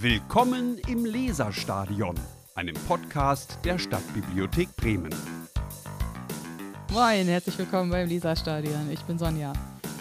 [0.00, 2.14] Willkommen im Leserstadion,
[2.54, 5.12] einem Podcast der Stadtbibliothek Bremen.
[6.92, 8.92] Moin, herzlich willkommen beim Leserstadion.
[8.92, 9.52] Ich bin Sonja.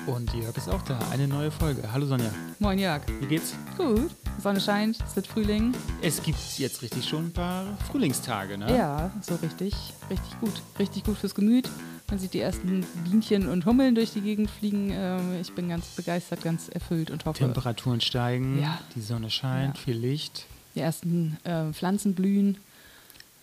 [0.06, 1.00] Und Jörg ist auch da.
[1.12, 1.82] Eine neue Folge.
[1.92, 2.30] Hallo Sonja.
[2.60, 3.02] Moin Jörg.
[3.22, 3.56] Wie geht's?
[3.76, 4.12] Gut.
[4.38, 5.74] Die Sonne scheint, es wird Frühling.
[6.04, 8.78] Es gibt jetzt richtig schon ein paar Frühlingstage, ne?
[8.78, 9.74] Ja, so richtig,
[10.12, 10.62] richtig gut.
[10.78, 11.68] Richtig gut fürs Gemüt.
[12.10, 14.92] Man sieht die ersten Bienchen und Hummeln durch die Gegend fliegen.
[14.94, 18.80] Ähm, Ich bin ganz begeistert, ganz erfüllt und hoffe, Temperaturen steigen, Ja.
[18.96, 19.82] die Sonne scheint, Ja.
[19.84, 20.46] viel Licht.
[20.76, 22.58] die ersten äh, Pflanzen blühen.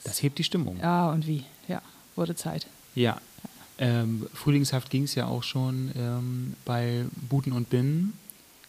[0.04, 0.78] Das hebt die Stimmung.
[0.80, 1.44] Ja, und wie?
[1.68, 1.82] Ja,
[2.16, 2.66] wurde Zeit.
[2.94, 3.20] Ja.
[3.76, 8.12] Ähm, frühlingshaft ging es ja auch schon ähm, bei Buten und Binnen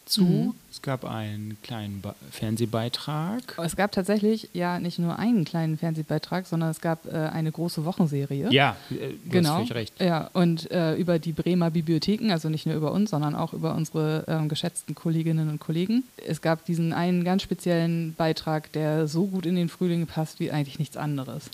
[0.05, 0.23] zu.
[0.23, 0.53] Mhm.
[0.71, 3.57] Es gab einen kleinen ba Fernsehbeitrag.
[3.63, 7.85] Es gab tatsächlich ja nicht nur einen kleinen Fernsehbeitrag, sondern es gab äh, eine große
[7.85, 8.51] Wochenserie.
[8.51, 9.55] Ja, äh, du hast Genau.
[9.55, 9.99] völlig recht.
[10.01, 13.73] Ja, und äh, über die Bremer Bibliotheken, also nicht nur über uns, sondern auch über
[13.75, 16.03] unsere ähm, geschätzten Kolleginnen und Kollegen.
[16.27, 20.51] Es gab diesen einen ganz speziellen Beitrag, der so gut in den Frühling passt wie
[20.51, 21.45] eigentlich nichts anderes.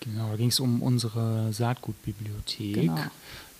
[0.00, 2.74] Genau, da ging es um unsere Saatgutbibliothek.
[2.74, 2.96] Genau.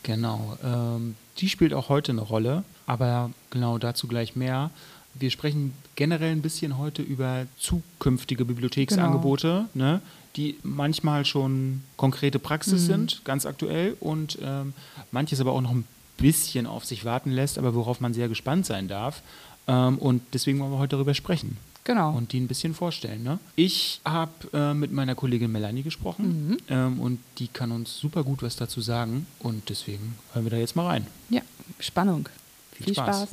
[0.03, 0.59] Genau.
[0.63, 4.71] Ähm, die spielt auch heute eine Rolle, aber genau dazu gleich mehr.
[5.15, 10.01] Wir sprechen generell ein bisschen heute über zukünftige Bibliotheksangebote, ne,
[10.37, 12.87] die manchmal schon konkrete Praxis Mhm.
[12.87, 14.75] sind, ganz aktuell, und ähm,
[15.11, 15.85] manches aber auch noch ein
[16.19, 19.23] bisschen auf sich warten lässt, aber worauf man sehr gespannt sein darf.
[19.69, 22.13] Ähm, und deswegen wollen wir heute darüber sprechen Genau.
[22.15, 23.23] und die ein bisschen vorstellen.
[23.23, 23.39] Ne?
[23.57, 26.57] Ich habe äh, mit meiner Kollegin Melanie gesprochen Mhm.
[26.69, 30.57] ähm, und die kann uns super gut was dazu sagen und deswegen hören wir da
[30.59, 31.07] jetzt mal rein.
[31.31, 31.41] ja,
[31.81, 32.29] Spannung.
[32.77, 33.29] Viel Spaß.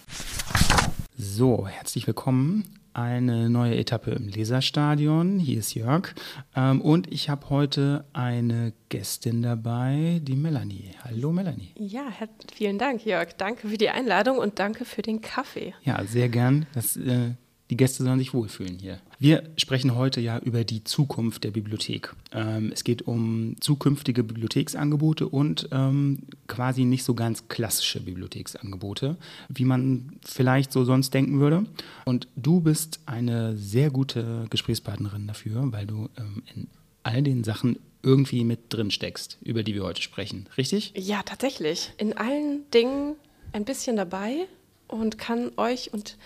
[1.18, 2.64] So, herzlich willkommen.
[2.94, 5.38] Eine neue Etappe im Leserstadion.
[5.38, 6.14] Hier ist Jörg.
[6.56, 10.92] Ähm, und ich habe heute eine Gästin dabei, die Melanie.
[11.04, 11.72] Hallo Melanie.
[11.76, 12.06] Ja,
[12.54, 13.34] vielen Dank, Jörg.
[13.34, 15.74] Danke für die Einladung und danke für den Kaffee.
[15.84, 16.66] Ja, sehr gern.
[16.74, 17.32] Das, äh,
[17.74, 19.00] die Gäste sollen sich wohlfühlen hier.
[19.18, 22.14] Wir sprechen heute ja über die Zukunft der Bibliothek.
[22.32, 29.18] Ähm, es geht um zukünftige Bibliotheksangebote und ähm, quasi nicht so ganz klassische Bibliotheksangebote,
[29.50, 31.66] wie man vielleicht so sonst denken würde.
[32.06, 36.68] Und du bist eine sehr gute Gesprächspartnerin dafür, weil du ähm, in
[37.02, 40.47] all den Sachen irgendwie mit drin steckst, über die wir heute sprechen.
[40.59, 40.94] Richtig?
[40.96, 41.92] Ja, tatsächlich.
[41.97, 43.16] In allen Dingen
[43.52, 44.46] ein bisschen dabei
[44.88, 46.20] und kann euch und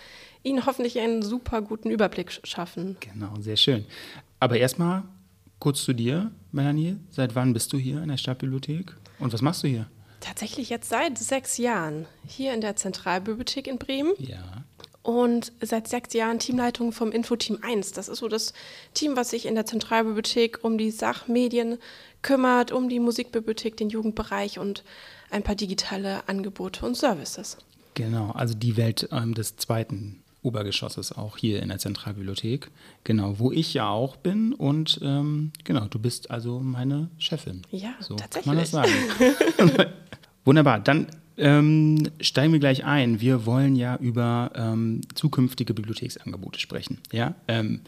[0.47, 2.97] Ihnen hoffentlich einen super guten Überblick sch- schaffen.
[2.99, 3.85] Genau, sehr schön.
[4.39, 5.03] Aber erstmal
[5.59, 6.97] kurz zu dir, Melanie.
[7.09, 8.95] Seit wann bist du hier in der Stadtbibliothek?
[9.19, 9.87] Und was machst du hier?
[10.19, 14.63] Tatsächlich jetzt seit sechs Jahren hier in der Zentralbibliothek in Bremen Ja.
[15.03, 17.91] und seit sechs Jahren Teamleitung vom Infoteam 1.
[17.93, 18.53] Das ist so das
[18.93, 21.77] Team, was sich in der Zentralbibliothek um die Sachmedien
[22.23, 24.83] kümmert, um die Musikbibliothek, den Jugendbereich und
[25.29, 27.57] ein paar digitale Angebote und Services.
[27.93, 32.71] Genau, also die Welt ähm, des zweiten Obergeschosses auch hier in der Zentralbibliothek.
[33.03, 34.53] Genau, wo ich ja auch bin.
[34.53, 37.63] Und ähm, genau, du bist also meine Chefin.
[37.71, 38.45] Ja, so tatsächlich.
[38.45, 39.89] Kann man das sagen.
[40.45, 43.19] Wunderbar, dann ähm, steigen wir gleich ein.
[43.19, 46.99] Wir wollen ja über ähm, zukünftige Bibliotheksangebote sprechen.
[47.11, 47.35] Ja?
[47.47, 47.81] Ähm,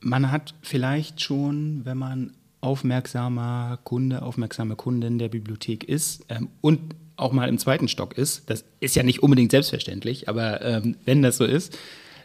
[0.00, 6.80] man hat vielleicht schon, wenn man aufmerksamer Kunde, aufmerksame Kundin der Bibliothek ist ähm, und
[7.18, 11.22] auch mal im zweiten Stock ist, das ist ja nicht unbedingt selbstverständlich, aber ähm, wenn
[11.22, 11.76] das so ist,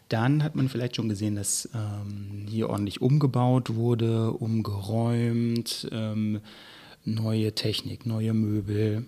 [0.10, 6.42] dann hat man vielleicht schon gesehen, dass ähm, hier ordentlich umgebaut wurde, umgeräumt, ähm,
[7.06, 9.06] neue Technik, neue Möbel.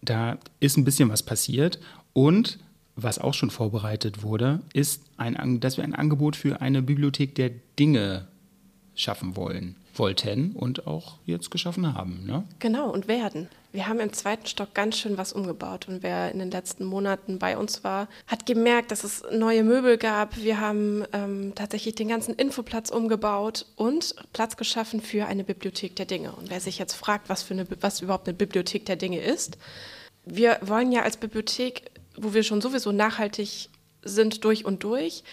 [0.00, 1.78] Da ist ein bisschen was passiert
[2.12, 2.58] und
[2.96, 7.50] was auch schon vorbereitet wurde, ist, ein, dass wir ein Angebot für eine Bibliothek der
[7.78, 8.26] Dinge
[8.94, 12.24] schaffen wollen, wollten und auch jetzt geschaffen haben.
[12.26, 12.44] Ne?
[12.58, 13.48] Genau, und werden.
[13.70, 15.88] Wir haben im zweiten Stock ganz schön was umgebaut.
[15.88, 19.98] Und wer in den letzten Monaten bei uns war, hat gemerkt, dass es neue Möbel
[19.98, 20.36] gab.
[20.38, 26.06] Wir haben ähm, tatsächlich den ganzen Infoplatz umgebaut und Platz geschaffen für eine Bibliothek der
[26.06, 26.32] Dinge.
[26.32, 29.58] Und wer sich jetzt fragt, was, für eine, was überhaupt eine Bibliothek der Dinge ist,
[30.24, 33.68] wir wollen ja als Bibliothek, wo wir schon sowieso nachhaltig
[34.02, 35.24] sind durch und durch,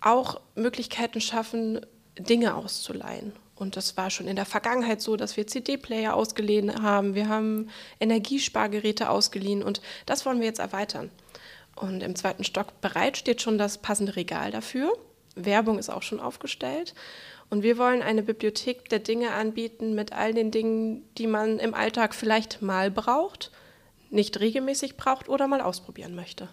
[0.00, 1.80] auch Möglichkeiten schaffen,
[2.18, 3.32] Dinge auszuleihen.
[3.60, 7.68] Und das war schon in der Vergangenheit so, dass wir CD-Player ausgeliehen haben, wir haben
[8.00, 11.10] Energiespargeräte ausgeliehen und das wollen wir jetzt erweitern.
[11.76, 14.92] Und im zweiten Stock bereit steht schon das passende Regal dafür.
[15.34, 16.94] Werbung ist auch schon aufgestellt.
[17.50, 21.74] Und wir wollen eine Bibliothek der Dinge anbieten mit all den Dingen, die man im
[21.74, 23.50] Alltag vielleicht mal braucht,
[24.08, 26.48] nicht regelmäßig braucht oder mal ausprobieren möchte.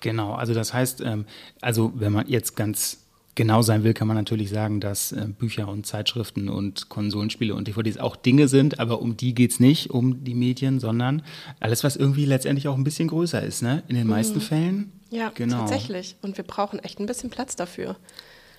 [0.00, 1.26] Genau, also das heißt, ähm,
[1.60, 3.01] also wenn man jetzt ganz
[3.34, 7.68] genau sein will, kann man natürlich sagen, dass äh, Bücher und Zeitschriften und Konsolenspiele und
[7.68, 11.22] DVDs auch Dinge sind, aber um die geht es nicht, um die Medien, sondern
[11.60, 13.82] alles, was irgendwie letztendlich auch ein bisschen größer ist, ne?
[13.88, 14.92] In den meisten Fällen.
[15.10, 15.58] Ja, genau.
[15.58, 16.16] tatsächlich.
[16.22, 17.96] Und wir brauchen echt ein bisschen Platz dafür.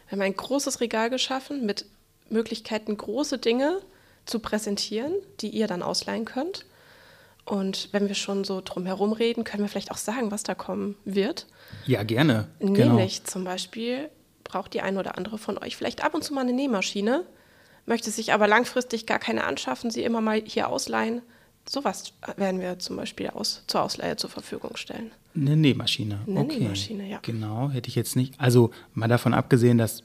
[0.07, 1.85] Wir haben ein großes Regal geschaffen mit
[2.29, 3.79] Möglichkeiten, große Dinge
[4.25, 6.65] zu präsentieren, die ihr dann ausleihen könnt.
[7.45, 10.55] Und wenn wir schon so drum herum reden, können wir vielleicht auch sagen, was da
[10.55, 11.47] kommen wird.
[11.85, 12.47] Ja, gerne.
[12.59, 12.95] Genau.
[12.95, 14.09] Nämlich zum Beispiel
[14.53, 17.25] braucht die ein oder andere von euch vielleicht ab und zu mal eine Nähmaschine,
[17.87, 21.23] möchte sich aber langfristig gar keine anschaffen, sie immer mal hier ausleihen.
[21.67, 25.11] Sowas werden wir zum Beispiel aus, zur Ausleihe zur Verfügung stellen.
[25.35, 26.19] Eine Nähmaschine.
[26.27, 26.59] Eine okay.
[26.59, 27.19] Nähmaschine, ja.
[27.23, 28.39] Genau, hätte ich jetzt nicht.
[28.39, 30.03] Also mal davon abgesehen, dass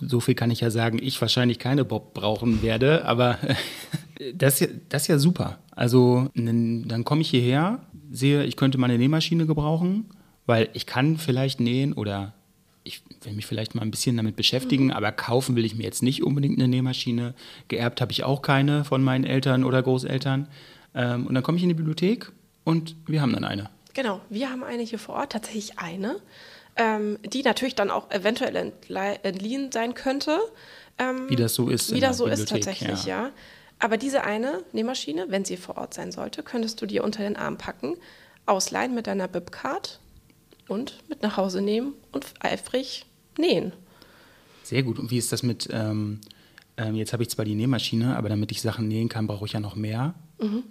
[0.00, 3.38] so viel kann ich ja sagen, ich wahrscheinlich keine Bob brauchen werde, aber
[4.34, 5.58] das, das ist ja super.
[5.72, 10.06] Also dann komme ich hierher, sehe, ich könnte mal eine Nähmaschine gebrauchen,
[10.46, 12.32] weil ich kann vielleicht nähen oder
[13.22, 14.92] will mich vielleicht mal ein bisschen damit beschäftigen, mhm.
[14.92, 17.34] aber kaufen will ich mir jetzt nicht unbedingt eine Nähmaschine.
[17.68, 20.48] Geerbt habe ich auch keine von meinen Eltern oder Großeltern.
[20.94, 22.32] Ähm, und dann komme ich in die Bibliothek
[22.64, 23.70] und wir haben dann eine.
[23.94, 26.20] Genau, wir haben eine hier vor Ort, tatsächlich eine,
[26.76, 28.72] ähm, die natürlich dann auch eventuell
[29.22, 30.38] entliehen sein könnte.
[30.98, 31.92] Ähm, wie das so ist.
[31.94, 33.24] Wie das so Bibliothek, ist tatsächlich, ja.
[33.24, 33.30] ja.
[33.80, 37.36] Aber diese eine Nähmaschine, wenn sie vor Ort sein sollte, könntest du dir unter den
[37.36, 37.96] Arm packen,
[38.46, 40.00] ausleihen mit deiner Bibcard
[40.68, 43.06] und mit nach Hause nehmen und eifrig
[43.38, 43.72] nähen.
[44.62, 44.98] Sehr gut.
[44.98, 46.20] Und wie ist das mit, ähm,
[46.76, 49.52] ähm, jetzt habe ich zwar die Nähmaschine, aber damit ich Sachen nähen kann, brauche ich
[49.52, 50.14] ja noch mehr.
[50.40, 50.64] Mhm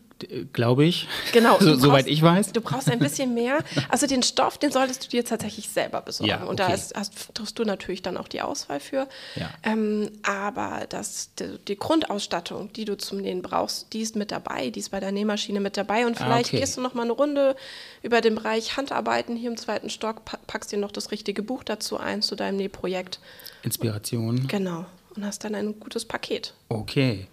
[0.54, 1.08] glaube ich.
[1.34, 1.58] Genau.
[1.60, 2.52] so, brauchst, soweit ich weiß.
[2.54, 3.60] Du brauchst ein bisschen mehr.
[3.90, 6.30] Also den Stoff, den solltest du dir tatsächlich selber besorgen.
[6.30, 6.50] Ja, okay.
[6.50, 9.08] Und da ist, hast, triffst du natürlich dann auch die Auswahl für.
[9.36, 9.50] Ja.
[9.64, 14.70] Ähm, aber das, die, die, Grundausstattung, die du zum Nähen brauchst, die ist mit dabei.
[14.70, 16.06] Die ist bei der Nähmaschine mit dabei.
[16.06, 16.60] Und ah, vielleicht ah, okay.
[16.60, 17.56] gehst du noch mal eine Runde
[18.02, 21.98] über den Bereich Handarbeiten hier im zweiten Stock, packst dir noch das richtige Buch dazu
[21.98, 23.20] ein zu deinem Nähprojekt.
[23.64, 24.48] Inspiration.
[24.48, 24.86] Genau.
[25.16, 26.54] Und hast dann ein gutes Paket.
[26.70, 27.28] Okay.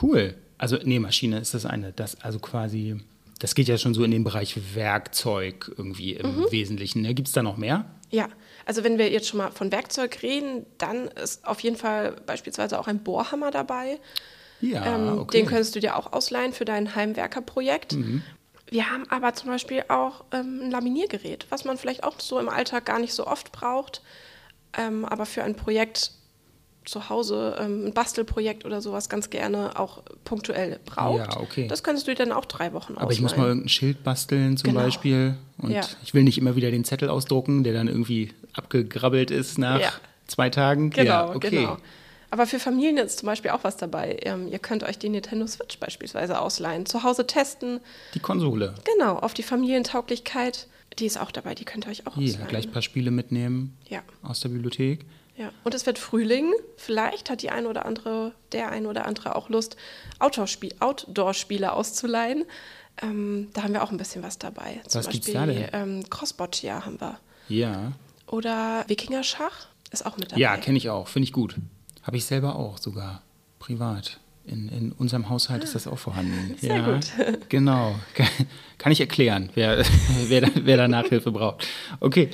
[0.00, 0.34] Cool.
[0.60, 1.92] Also Nähmaschine ist das eine.
[1.92, 3.00] Das also quasi,
[3.38, 6.52] das geht ja schon so in den Bereich Werkzeug irgendwie im mhm.
[6.52, 7.00] Wesentlichen.
[7.00, 7.14] Ne?
[7.14, 7.86] Gibt es da noch mehr?
[8.10, 8.28] Ja,
[8.66, 12.78] also wenn wir jetzt schon mal von Werkzeug reden, dann ist auf jeden Fall beispielsweise
[12.78, 14.00] auch ein Bohrhammer dabei.
[14.60, 15.38] Ja, ähm, okay.
[15.38, 17.94] Den könntest du dir auch ausleihen für dein Heimwerkerprojekt.
[17.94, 18.22] Mhm.
[18.68, 22.50] Wir haben aber zum Beispiel auch ähm, ein Laminiergerät, was man vielleicht auch so im
[22.50, 24.02] Alltag gar nicht so oft braucht,
[24.76, 26.12] ähm, aber für ein Projekt
[26.84, 31.34] zu Hause ähm, ein Bastelprojekt oder sowas ganz gerne auch punktuell braucht.
[31.34, 31.68] Ja, okay.
[31.68, 34.56] Das könntest du dir dann auch drei Wochen Aber ich muss mal irgendein Schild basteln
[34.56, 34.84] zum genau.
[34.84, 35.36] Beispiel.
[35.58, 35.82] Und ja.
[36.02, 39.92] ich will nicht immer wieder den Zettel ausdrucken, der dann irgendwie abgegrabbelt ist nach ja.
[40.26, 40.90] zwei Tagen.
[40.90, 41.50] Genau, ja, okay.
[41.50, 41.76] genau.
[42.30, 44.18] Aber für Familien ist zum Beispiel auch was dabei.
[44.22, 47.80] Ähm, ihr könnt euch den Nintendo Switch beispielsweise ausleihen, zu Hause testen.
[48.14, 48.74] Die Konsole.
[48.94, 50.68] Genau, auf die Familientauglichkeit.
[50.98, 52.48] Die ist auch dabei, die könnt ihr euch auch Hier, ausleihen.
[52.48, 54.00] gleich ein paar Spiele mitnehmen ja.
[54.22, 55.04] aus der Bibliothek.
[55.40, 56.52] Ja, und es wird Frühling.
[56.76, 59.74] Vielleicht hat die ein oder andere, der ein oder andere auch Lust,
[60.18, 62.44] Outdoor-Spiele auszuleihen.
[63.00, 64.82] Ähm, da haben wir auch ein bisschen was dabei.
[64.86, 65.68] Zum was Beispiel gibt's da denn?
[65.72, 67.18] Ähm, Crossbot-Ja haben wir.
[67.48, 67.92] Ja.
[68.26, 70.42] Oder Wikingerschach ist auch mit dabei.
[70.42, 71.08] Ja, kenne ich auch.
[71.08, 71.56] Finde ich gut.
[72.02, 73.22] Habe ich selber auch sogar.
[73.60, 74.20] Privat.
[74.44, 76.54] In, in unserem Haushalt ah, ist das auch vorhanden.
[76.60, 77.06] Sehr ja, gut.
[77.48, 77.94] Genau.
[78.78, 79.86] Kann ich erklären, wer,
[80.28, 81.66] wer, wer da Nachhilfe braucht.
[82.00, 82.28] Okay.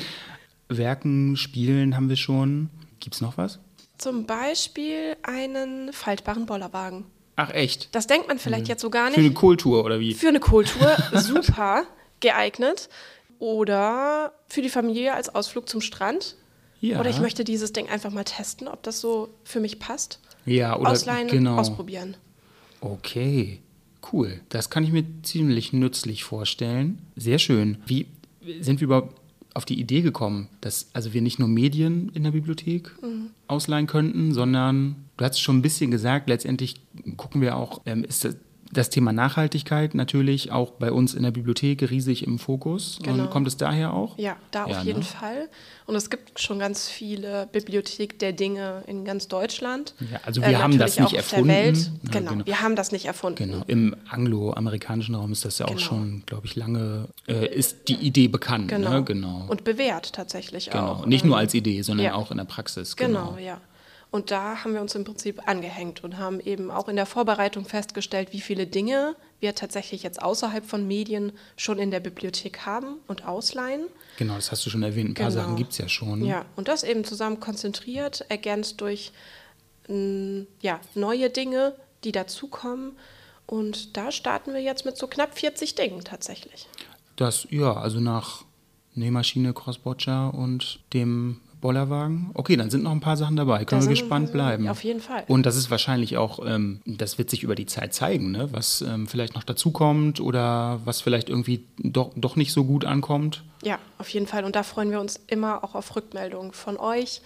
[0.68, 2.70] Werken, Spielen haben wir schon.
[3.00, 3.58] Gibt es noch was?
[3.98, 7.04] Zum Beispiel einen faltbaren Bollerwagen.
[7.36, 7.94] Ach echt?
[7.94, 8.70] Das denkt man vielleicht mhm.
[8.70, 9.14] jetzt so gar nicht.
[9.14, 10.14] Für eine Kultur oder wie?
[10.14, 11.84] Für eine Kultur super
[12.20, 12.88] geeignet.
[13.38, 16.36] Oder für die Familie als Ausflug zum Strand.
[16.80, 17.00] Ja.
[17.00, 20.20] Oder ich möchte dieses Ding einfach mal testen, ob das so für mich passt.
[20.46, 21.58] Ja, oder Ausleihen, genau.
[21.58, 22.16] ausprobieren.
[22.80, 23.60] Okay,
[24.12, 24.40] cool.
[24.48, 27.02] Das kann ich mir ziemlich nützlich vorstellen.
[27.16, 27.78] Sehr schön.
[27.86, 28.06] Wie
[28.60, 29.20] sind wir überhaupt
[29.56, 33.30] auf die Idee gekommen, dass also wir nicht nur Medien in der Bibliothek mhm.
[33.48, 36.76] ausleihen könnten, sondern du hast es schon ein bisschen gesagt, letztendlich
[37.16, 38.28] gucken wir auch, ähm, ist
[38.72, 42.98] das, Thema Nachhaltigkeit natürlich auch bei uns in der Bibliothek riesig im Fokus.
[43.02, 43.24] Genau.
[43.24, 44.18] Und kommt es daher auch?
[44.18, 45.04] Ja, da ja, auf jeden ne?
[45.04, 45.48] Fall.
[45.86, 49.94] Und es gibt schon ganz viele Bibliothek der Dinge in ganz Deutschland.
[50.10, 51.48] Ja, also wir äh, haben das nicht erfunden.
[51.48, 53.36] Ja, genau, genau, wir haben das nicht erfunden.
[53.36, 53.64] Genau.
[53.66, 55.78] Im angloamerikanischen Raum ist das ja genau.
[55.78, 58.68] auch schon, glaube ich, lange, äh, ist die Idee bekannt.
[58.68, 58.90] Genau.
[58.90, 59.04] Ne?
[59.04, 59.44] genau.
[59.48, 60.92] Und bewährt tatsächlich genau.
[60.92, 61.06] auch.
[61.06, 62.14] Nicht nur als Idee, sondern ja.
[62.14, 62.96] auch in der Praxis.
[62.96, 63.60] Genau, genau ja.
[64.16, 67.66] Und da haben wir uns im Prinzip angehängt und haben eben auch in der Vorbereitung
[67.66, 72.96] festgestellt, wie viele Dinge wir tatsächlich jetzt außerhalb von Medien schon in der Bibliothek haben
[73.08, 73.88] und ausleihen.
[74.16, 75.10] Genau, das hast du schon erwähnt.
[75.10, 75.42] Ein paar genau.
[75.42, 76.24] Sachen gibt es ja schon.
[76.24, 79.12] Ja, und das eben zusammen konzentriert, ergänzt durch
[79.86, 82.92] ja, neue Dinge, die dazukommen.
[83.44, 86.68] Und da starten wir jetzt mit so knapp 40 Dingen tatsächlich.
[87.16, 88.46] Das, ja, also nach
[88.94, 92.30] Nähmaschine, Crossbotcher und dem Bollerwagen.
[92.34, 93.64] Okay, dann sind noch ein paar Sachen dabei.
[93.64, 94.68] Können wir gespannt bleiben.
[94.68, 95.24] Auf jeden Fall.
[95.28, 98.48] Und das ist wahrscheinlich auch, ähm, das wird sich über die Zeit zeigen, ne?
[98.52, 103.42] was ähm, vielleicht noch dazukommt oder was vielleicht irgendwie doch, doch nicht so gut ankommt.
[103.62, 104.44] Ja, auf jeden Fall.
[104.44, 107.22] Und da freuen wir uns immer auch auf Rückmeldungen von euch,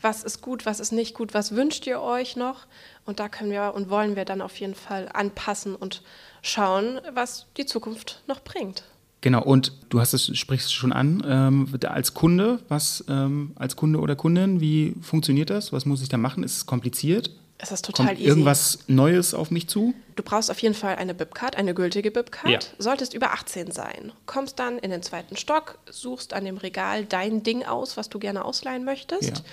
[0.00, 2.66] was ist gut, was ist nicht gut, was wünscht ihr euch noch?
[3.04, 6.02] Und da können wir und wollen wir dann auf jeden Fall anpassen und
[6.42, 8.84] schauen, was die Zukunft noch bringt.
[9.22, 13.76] Genau, und du hast es, sprichst es schon an, ähm, als Kunde, was ähm, als
[13.76, 15.72] Kunde oder Kundin, wie funktioniert das?
[15.72, 16.42] Was muss ich da machen?
[16.42, 17.30] Ist es kompliziert?
[17.58, 18.28] Es ist total Kommt easy.
[18.28, 19.94] irgendwas Neues auf mich zu?
[20.16, 22.50] Du brauchst auf jeden Fall eine BIP-Card, eine gültige BIP-Card.
[22.50, 22.58] Ja.
[22.78, 24.10] Solltest über 18 sein.
[24.26, 28.18] Kommst dann in den zweiten Stock, suchst an dem Regal dein Ding aus, was du
[28.18, 29.44] gerne ausleihen möchtest.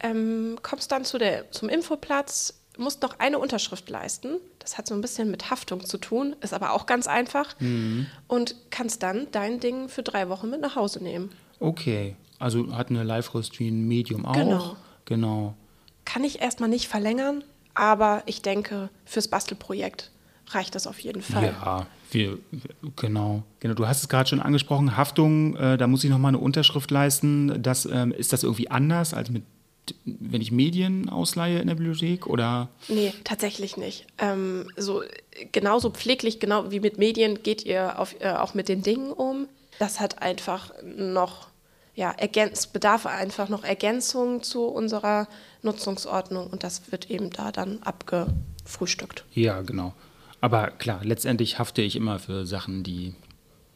[0.00, 4.38] Ähm, kommst dann zu der, zum Infoplatz, musst noch eine Unterschrift leisten.
[4.58, 7.58] Das hat so ein bisschen mit Haftung zu tun, ist aber auch ganz einfach.
[7.60, 8.06] Mhm.
[8.28, 11.30] Und kannst dann dein Ding für drei Wochen mit nach Hause nehmen.
[11.60, 14.32] Okay, also hat eine Live-Roast wie ein Medium auch.
[14.32, 14.76] Genau.
[15.04, 15.54] Genau.
[16.04, 20.10] Kann ich erstmal nicht verlängern, aber ich denke, fürs Bastelprojekt
[20.48, 21.54] reicht das auf jeden Fall.
[21.60, 22.38] Ja, wir,
[22.96, 23.42] genau.
[23.60, 23.74] genau.
[23.74, 27.62] Du hast es gerade schon angesprochen, Haftung, äh, da muss ich nochmal eine Unterschrift leisten.
[27.62, 29.44] Das, ähm, ist das irgendwie anders als mit,
[30.04, 32.26] wenn ich Medien ausleihe in der Bibliothek?
[32.26, 32.68] Oder?
[32.88, 34.06] Nee, tatsächlich nicht.
[34.18, 35.02] Ähm, so
[35.52, 39.48] genauso pfleglich, genau wie mit Medien, geht ihr auf, äh, auch mit den Dingen um.
[39.78, 41.48] Das hat einfach noch,
[41.94, 45.28] ja, ergänzt, bedarf einfach noch Ergänzungen zu unserer
[45.62, 49.24] Nutzungsordnung und das wird eben da dann abgefrühstückt.
[49.32, 49.94] Ja, genau.
[50.40, 53.14] Aber klar, letztendlich hafte ich immer für Sachen, die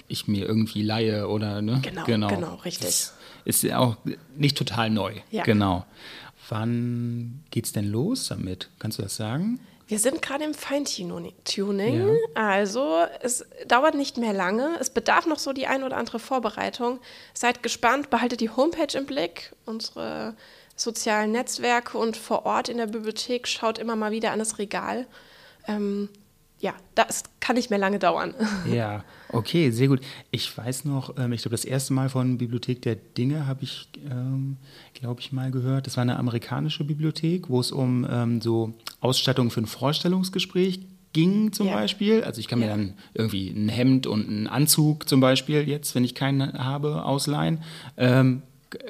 [0.08, 1.80] ich mir irgendwie leihe oder, ne?
[1.82, 2.86] Genau, genau, richtig.
[2.86, 3.14] Das
[3.46, 3.96] ist ja auch
[4.36, 5.14] nicht total neu.
[5.30, 5.44] Ja.
[5.44, 5.86] Genau.
[6.48, 8.68] Wann geht's denn los damit?
[8.78, 9.60] Kannst du das sagen?
[9.88, 11.32] Wir sind gerade im Feintuning.
[11.48, 12.12] Ja.
[12.34, 14.76] Also es dauert nicht mehr lange.
[14.80, 16.98] Es bedarf noch so die ein oder andere Vorbereitung.
[17.34, 20.34] Seid gespannt, behaltet die Homepage im Blick, unsere
[20.74, 25.06] sozialen Netzwerke und vor Ort in der Bibliothek schaut immer mal wieder an das Regal.
[25.68, 26.08] Ähm,
[26.58, 28.34] ja, das kann nicht mehr lange dauern.
[28.72, 30.00] Ja, okay, sehr gut.
[30.30, 33.88] Ich weiß noch, ähm, ich glaube, das erste Mal von Bibliothek der Dinge habe ich,
[34.10, 34.56] ähm,
[34.94, 35.86] glaube ich, mal gehört.
[35.86, 40.80] Das war eine amerikanische Bibliothek, wo es um ähm, so Ausstattung für ein Vorstellungsgespräch
[41.12, 41.74] ging zum Ja.
[41.74, 42.22] Beispiel.
[42.24, 42.72] Also ich kann mir Ja.
[42.76, 47.62] dann irgendwie ein Hemd und einen Anzug zum Beispiel jetzt, wenn ich keinen habe, ausleihen.
[47.96, 48.42] Ähm,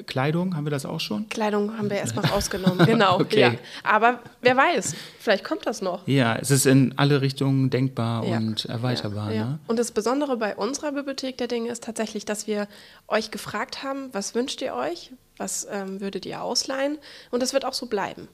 [0.06, 1.28] Kleidung, haben wir das auch schon?
[1.28, 3.20] Kleidung haben wir erstmal rausgenommen, genau.
[3.20, 3.40] Okay.
[3.40, 3.54] Ja.
[3.82, 6.06] Aber wer weiß, vielleicht kommt das noch.
[6.08, 8.38] Ja, es ist in alle Richtungen denkbar Ja.
[8.38, 9.32] und erweiterbar.
[9.32, 9.44] Ja.
[9.44, 9.58] Ne?
[9.66, 12.68] Und das Besondere bei unserer Bibliothek der Dinge ist tatsächlich, dass wir
[13.08, 16.98] euch gefragt haben, was wünscht ihr euch, was ähm, würdet ihr ausleihen?
[17.30, 18.28] Und das wird auch so bleiben,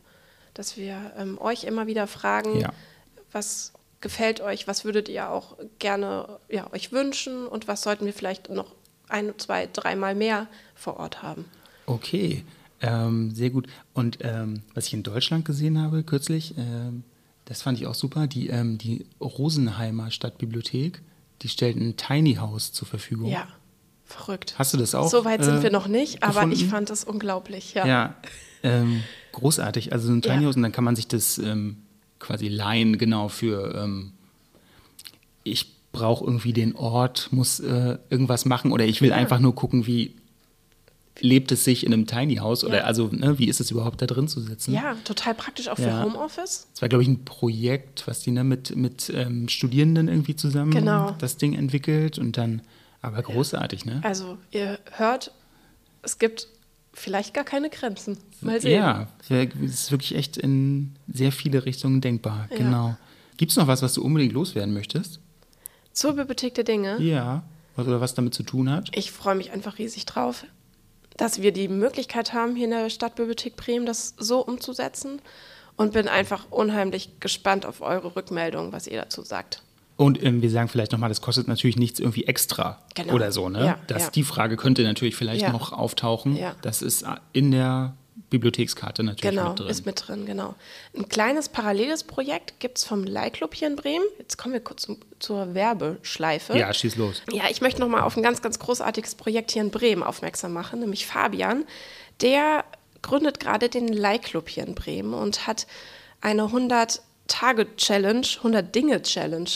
[0.55, 2.67] dass wir ähm, euch immer wieder fragen,
[3.33, 8.13] was gefällt euch, was würdet ihr auch gerne ja, euch wünschen und was sollten wir
[8.13, 8.75] vielleicht noch
[9.09, 10.49] ein, zwei, dreimal mehr
[10.83, 11.45] vor Ort haben.
[11.87, 12.45] Okay,
[12.81, 13.67] ähm, sehr gut.
[13.95, 17.05] Und ähm, was ich in Deutschland gesehen habe kürzlich, ähm,
[17.45, 21.01] das fand ich auch super, die, ähm, die Rosenheimer Stadtbibliothek,
[21.43, 23.31] die stellt ein Tiny House zur Verfügung.
[23.31, 23.47] Ja,
[24.05, 24.55] verrückt.
[24.59, 25.09] Hast du das auch?
[25.11, 26.55] so weit sind äh, wir noch nicht, aber gefunden?
[26.57, 27.75] ich fand es unglaublich.
[27.75, 27.87] Ja.
[27.87, 28.15] Ja,
[28.63, 29.93] ähm, großartig.
[29.93, 30.47] Also so ein Tiny Ja.
[30.49, 31.79] House und dann kann man sich das ähm,
[32.19, 34.13] quasi leihen, genau für ähm,
[35.45, 39.17] ich brauche irgendwie den Ort, muss äh, irgendwas machen oder ich will Ja.
[39.17, 40.15] einfach nur gucken, wie
[41.21, 42.85] lebt es sich in einem Tiny House oder Ja.
[42.85, 44.73] also ne, wie ist es überhaupt da drin zu sitzen?
[44.73, 46.03] ja, total praktisch auch für Ja.
[46.05, 46.69] Homeoffice.
[46.73, 50.71] Das war, glaube ich, ein Projekt, was die ne, mit, mit ähm, Studierenden irgendwie zusammen
[50.73, 51.13] Genau.
[51.19, 52.63] das Ding entwickelt und dann,
[53.03, 54.01] aber großartig, ne?
[54.05, 55.33] Also, ihr hört,
[56.03, 56.49] es gibt
[56.95, 58.19] vielleicht gar keine Grenzen.
[58.41, 58.73] Mal sehen.
[58.81, 62.57] Ja, es ist wirklich echt in sehr viele Richtungen denkbar, Ja.
[62.57, 62.97] genau.
[63.37, 65.21] Gibt es noch was, was du unbedingt loswerden möchtest?
[65.93, 67.01] Zur Bibliothek der Dinge.
[67.03, 67.45] Ja.
[67.77, 68.91] Oder was damit zu tun hat?
[68.95, 70.45] Ich freue mich einfach riesig drauf,
[71.17, 75.21] dass wir die Möglichkeit haben, hier in der Stadtbibliothek Bremen das so umzusetzen
[75.77, 79.63] und bin einfach unheimlich gespannt auf eure Rückmeldung, was ihr dazu sagt.
[79.97, 83.13] Und ähm, wir sagen vielleicht nochmal, das kostet natürlich nichts irgendwie extra Genau.
[83.15, 83.65] oder so, ne?
[83.65, 84.11] Ja, das, ja.
[84.11, 85.53] Die Frage könnte natürlich vielleicht Ja.
[85.53, 86.37] noch auftauchen.
[86.37, 86.57] Ja.
[86.63, 87.95] Das ist in der
[88.31, 89.69] Bibliothekskarte natürlich Genau, mit drin.
[89.69, 90.55] ist mit drin, genau.
[90.97, 94.05] Ein kleines paralleles Projekt gibt es vom Leihclub hier in Bremen.
[94.19, 96.57] Jetzt kommen wir kurz zum, zur Werbeschleife.
[96.57, 97.23] ja, schieß los.
[97.31, 100.53] Ja, ich möchte noch mal auf ein ganz, ganz großartiges Projekt hier in Bremen aufmerksam
[100.53, 101.65] machen, nämlich Fabian.
[102.21, 102.65] Der
[103.03, 105.67] gründet gerade den Leihclub hier in Bremen und hat
[106.21, 109.51] eine 100-Tage-Challenge, 100-Dinge-Challenge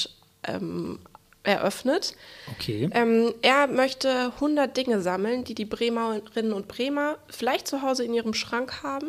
[0.45, 0.99] ähm,
[1.47, 2.15] eröffnet.
[2.53, 2.91] Okay.
[2.93, 8.13] Ähm, er möchte 100 Dinge sammeln, die die Bremerinnen und Bremer vielleicht zu Hause in
[8.13, 9.09] ihrem Schrank haben,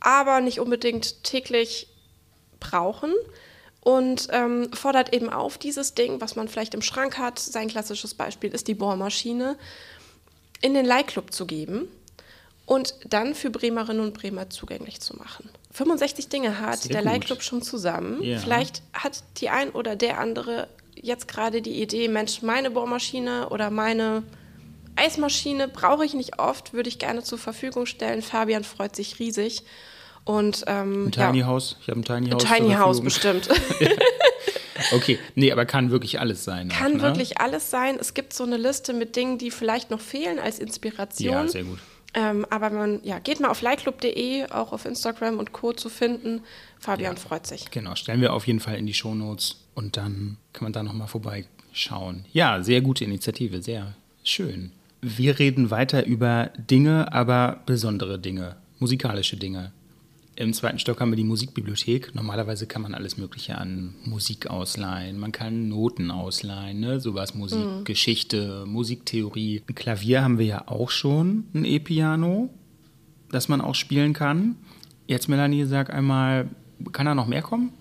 [0.00, 1.88] aber nicht unbedingt täglich
[2.58, 3.12] brauchen.
[3.80, 8.14] Und ähm, fordert eben auf, dieses Ding, was man vielleicht im Schrank hat, sein klassisches
[8.14, 9.56] Beispiel ist die Bohrmaschine,
[10.60, 11.88] in den Leihclub zu geben
[12.64, 15.50] und dann für Bremerinnen und Bremer zugänglich zu machen.
[15.72, 17.10] 65 Dinge hat Sehr der gut.
[17.10, 18.22] Leihclub schon zusammen.
[18.22, 18.38] Ja.
[18.38, 23.70] Vielleicht hat die ein oder der andere jetzt gerade die Idee, Mensch, meine Bohrmaschine oder
[23.70, 24.22] meine
[24.96, 28.22] Eismaschine brauche ich nicht oft, würde ich gerne zur Verfügung stellen.
[28.22, 29.62] Fabian freut sich riesig.
[30.24, 32.44] Und, ähm, ein Tiny ja, House, ich habe ein Tiny House.
[32.44, 33.48] Tiny House bestimmt.
[34.92, 36.68] Okay, nee, aber kann wirklich alles sein.
[36.68, 37.02] Kann auch, ne?
[37.02, 37.96] wirklich alles sein.
[38.00, 41.32] Es gibt so eine Liste mit Dingen, die vielleicht noch fehlen als Inspiration.
[41.32, 41.78] Ja, sehr gut.
[42.14, 45.72] Ähm, aber man ja, geht mal auf likeclub.de, auch auf Instagram und Co.
[45.72, 46.42] zu finden.
[46.78, 47.70] Fabian ja, freut sich.
[47.70, 51.08] Genau, stellen wir auf jeden Fall in die Shownotes und dann kann man da nochmal
[51.08, 52.24] vorbeischauen.
[52.32, 54.72] Ja, sehr gute Initiative, sehr schön.
[55.00, 59.72] Wir reden weiter über Dinge, aber besondere Dinge, musikalische Dinge.
[60.34, 62.14] Im zweiten Stock haben wir die Musikbibliothek.
[62.14, 65.18] Normalerweise kann man alles Mögliche an Musik ausleihen.
[65.18, 67.00] Man kann Noten ausleihen, ne?
[67.00, 68.72] sowas, Musikgeschichte, mhm.
[68.72, 69.62] Musiktheorie.
[69.68, 72.48] Ein Klavier haben wir ja auch schon, ein E-Piano,
[73.30, 74.56] das man auch spielen kann.
[75.06, 76.48] Jetzt, Melanie, sag einmal,
[76.92, 77.72] kann da noch mehr kommen?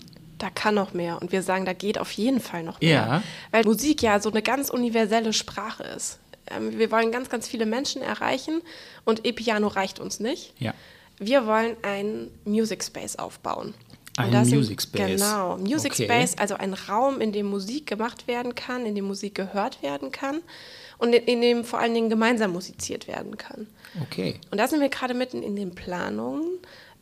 [0.41, 1.21] Da kann noch mehr.
[1.21, 2.89] Und wir sagen, da geht auf jeden Fall noch mehr.
[2.89, 3.23] Ja.
[3.51, 6.17] Weil Musik ja so eine ganz universelle Sprache ist.
[6.47, 8.63] Ähm, wir wollen ganz, ganz viele Menschen erreichen
[9.05, 10.55] und E-Piano reicht uns nicht.
[10.57, 10.73] Ja.
[11.19, 13.75] Wir wollen einen Music Space aufbauen.
[14.17, 15.19] Ein Music Space.
[15.19, 16.05] Genau, Music okay.
[16.05, 20.11] Space, also ein Raum, in dem Musik gemacht werden kann, in dem Musik gehört werden
[20.11, 20.41] kann
[20.97, 23.67] und in, in dem vor allen Dingen gemeinsam musiziert werden kann.
[24.01, 24.39] Okay.
[24.49, 26.47] Und da sind wir gerade mitten in den Planungen.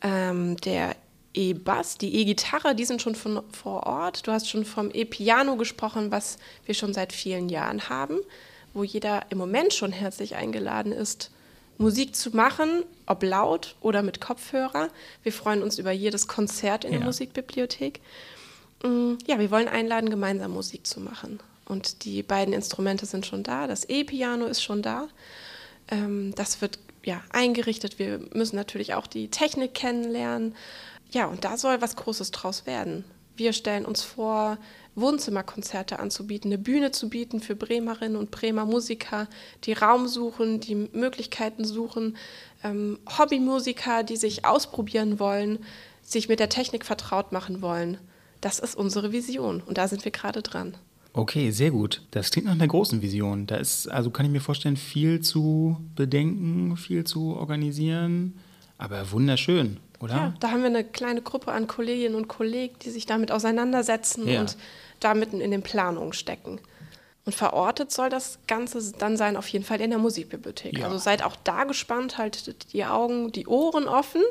[0.02, 0.96] Ähm, der
[1.34, 4.26] E-Bass, die E-Gitarre, die sind schon von, vor Ort.
[4.26, 8.18] Du hast schon vom E-Piano gesprochen, was wir schon seit vielen Jahren haben,
[8.74, 11.30] wo jeder im Moment schon herzlich eingeladen ist,
[11.78, 14.90] Musik zu machen, ob laut oder mit Kopfhörer.
[15.22, 16.98] Wir freuen uns über jedes Konzert in ja.
[16.98, 18.00] der Musikbibliothek.
[18.82, 21.40] Mm, ja, wir wollen einladen, gemeinsam Musik zu machen.
[21.64, 23.66] Und die beiden Instrumente sind schon da.
[23.66, 25.08] Das E-Piano ist schon da.
[25.88, 27.98] Ähm, das wird ja eingerichtet.
[27.98, 30.54] Wir müssen natürlich auch die Technik kennenlernen.
[31.12, 33.04] Ja, und da soll was Großes draus werden.
[33.36, 34.58] Wir stellen uns vor,
[34.96, 39.28] Wohnzimmerkonzerte anzubieten, eine Bühne zu bieten für Bremerinnen und Bremer Musiker,
[39.64, 42.16] die Raum suchen, die Möglichkeiten suchen,
[42.62, 45.60] ähm, Hobbymusiker, die sich ausprobieren wollen,
[46.02, 47.98] sich mit der Technik vertraut machen wollen.
[48.40, 50.76] Das ist unsere Vision und da sind wir gerade dran.
[51.12, 52.02] Okay, sehr gut.
[52.10, 53.46] Das klingt nach einer großen Vision.
[53.46, 58.38] Da ist, also kann ich mir vorstellen, viel zu bedenken, viel zu organisieren,
[58.78, 60.14] aber wunderschön oder?
[60.14, 64.26] Ja, da haben wir eine kleine Gruppe an Kolleginnen und Kollegen, die sich damit auseinandersetzen
[64.28, 64.40] ja.
[64.40, 64.56] und
[64.98, 66.60] da mitten in den Planungen stecken.
[67.26, 70.78] Und verortet soll das Ganze dann sein, auf jeden Fall in der Musikbibliothek.
[70.78, 70.86] Ja.
[70.86, 74.22] Also seid auch da gespannt, haltet die Augen, die Ohren offen,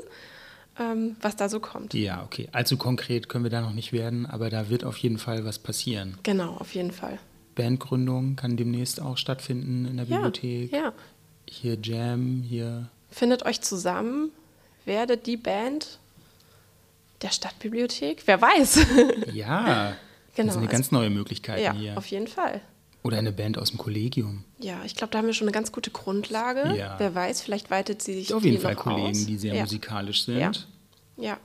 [0.79, 1.93] ähm, was da so kommt.
[1.93, 2.49] Ja, okay.
[2.51, 5.59] Allzu konkret können wir da noch nicht werden, aber da wird auf jeden Fall was
[5.59, 6.17] passieren.
[6.23, 7.19] Genau, auf jeden Fall.
[7.55, 10.71] Bandgründung kann demnächst auch stattfinden in der Bibliothek.
[10.71, 10.77] Ja.
[10.79, 10.93] ja.
[11.47, 12.89] Hier Jam, hier.
[13.11, 14.31] Findet euch zusammen,
[14.89, 15.99] werdet die Band
[17.21, 18.23] der Stadtbibliothek?
[18.25, 18.79] Wer weiß?
[19.33, 19.95] ja,
[20.35, 20.47] genau.
[20.47, 21.97] das sind eine ganz neue Möglichkeit ja, hier.
[21.97, 22.59] auf jeden Fall.
[23.03, 24.43] Oder eine Band aus dem Kollegium.
[24.59, 26.75] Ja, ich glaube, da haben wir schon eine ganz gute Grundlage.
[26.75, 26.95] Ja.
[26.97, 29.25] Wer weiß, vielleicht weitet sie sich Auf jeden Fall Kollegen, aus.
[29.25, 29.61] die sehr ja.
[29.61, 30.37] musikalisch sind.
[30.37, 30.51] Ja.
[31.17, 31.37] ja,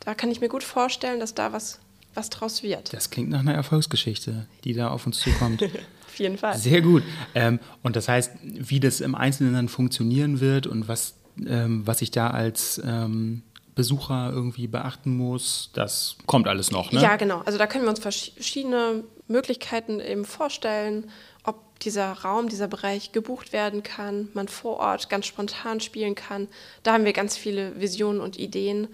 [0.00, 1.78] da kann ich mir gut vorstellen, dass da was,
[2.12, 2.92] was draus wird.
[2.92, 5.62] Das klingt nach einer Erfolgsgeschichte, die da auf uns zukommt.
[6.06, 6.58] auf jeden Fall.
[6.58, 7.02] Sehr gut.
[7.34, 12.10] Ähm, und das heißt, wie das im Einzelnen dann funktionieren wird und was was ich
[12.10, 13.42] da als ähm,
[13.74, 16.92] Besucher irgendwie beachten muss, das kommt alles noch.
[16.92, 17.00] Ne?
[17.00, 17.42] Ja, genau.
[17.44, 21.10] Also da können wir uns verschiedene Möglichkeiten eben vorstellen,
[21.44, 26.48] ob dieser Raum, dieser Bereich gebucht werden kann, man vor Ort ganz spontan spielen kann.
[26.82, 28.88] Da haben wir ganz viele Visionen und Ideen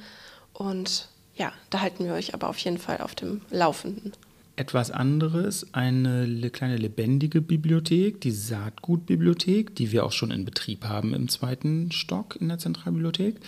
[0.52, 4.12] und ja, da halten wir euch aber auf jeden Fall auf dem Laufenden
[4.56, 11.14] etwas anderes, eine kleine lebendige Bibliothek, die Saatgutbibliothek, die wir auch schon in Betrieb haben
[11.14, 13.40] im zweiten Stock in der Zentralbibliothek.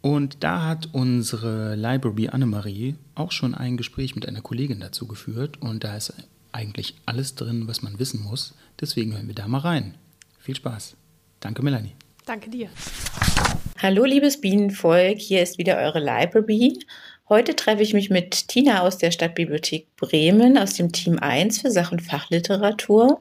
[0.00, 5.62] Und da hat unsere Library Annemarie auch schon ein Gespräch mit einer Kollegin dazu geführt
[5.62, 6.12] und da ist
[6.50, 8.54] eigentlich alles drin, was man wissen muss.
[8.80, 9.94] Deswegen hören wir da mal rein.
[10.40, 10.96] Viel Spaß.
[11.38, 11.92] Danke, Melanie.
[12.26, 12.68] Danke dir.
[13.78, 16.78] Hallo, liebes Bienenvolk, hier ist wieder eure Library
[17.28, 21.70] Heute treffe ich mich mit Tina aus der Stadtbibliothek Bremen aus dem Team 1 für
[21.70, 23.20] Sach- und Fachliteratur.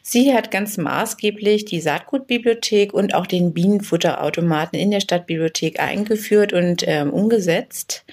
[0.00, 6.84] Sie hat ganz maßgeblich die Saatgutbibliothek und auch den Bienenfutterautomaten in der Stadtbibliothek eingeführt und
[6.86, 8.04] ähm, umgesetzt.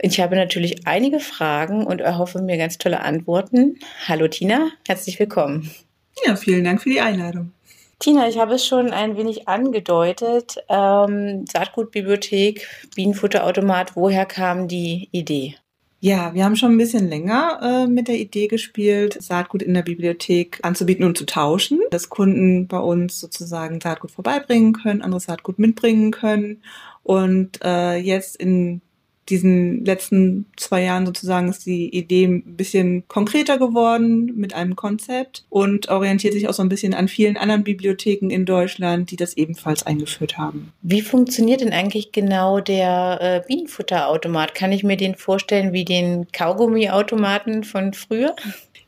[0.00, 3.78] Ich habe natürlich einige Fragen und erhoffe mir ganz tolle Antworten.
[4.08, 5.70] Hallo Tina, herzlich willkommen.
[6.26, 7.52] Ja, vielen Dank für die Einladung.
[8.02, 10.56] Tina, ich habe es schon ein wenig angedeutet.
[10.68, 15.54] Ähm, Saatgutbibliothek, Bienenfutterautomat, woher kam die Idee?
[16.00, 19.82] Ja, wir haben schon ein bisschen länger äh, mit der Idee gespielt, Saatgut in der
[19.82, 25.60] Bibliothek anzubieten und zu tauschen, dass Kunden bei uns sozusagen Saatgut vorbeibringen können, anderes Saatgut
[25.60, 26.60] mitbringen können.
[27.04, 28.80] Und äh, jetzt in
[29.28, 35.44] diesen letzten zwei Jahren sozusagen ist die Idee ein bisschen konkreter geworden mit einem Konzept
[35.48, 39.36] und orientiert sich auch so ein bisschen an vielen anderen Bibliotheken in Deutschland, die das
[39.36, 40.72] ebenfalls eingeführt haben.
[40.82, 44.54] Wie funktioniert denn eigentlich genau der äh, Bienenfutterautomat?
[44.54, 48.34] Kann ich mir den vorstellen wie den Kaugummiautomaten von früher?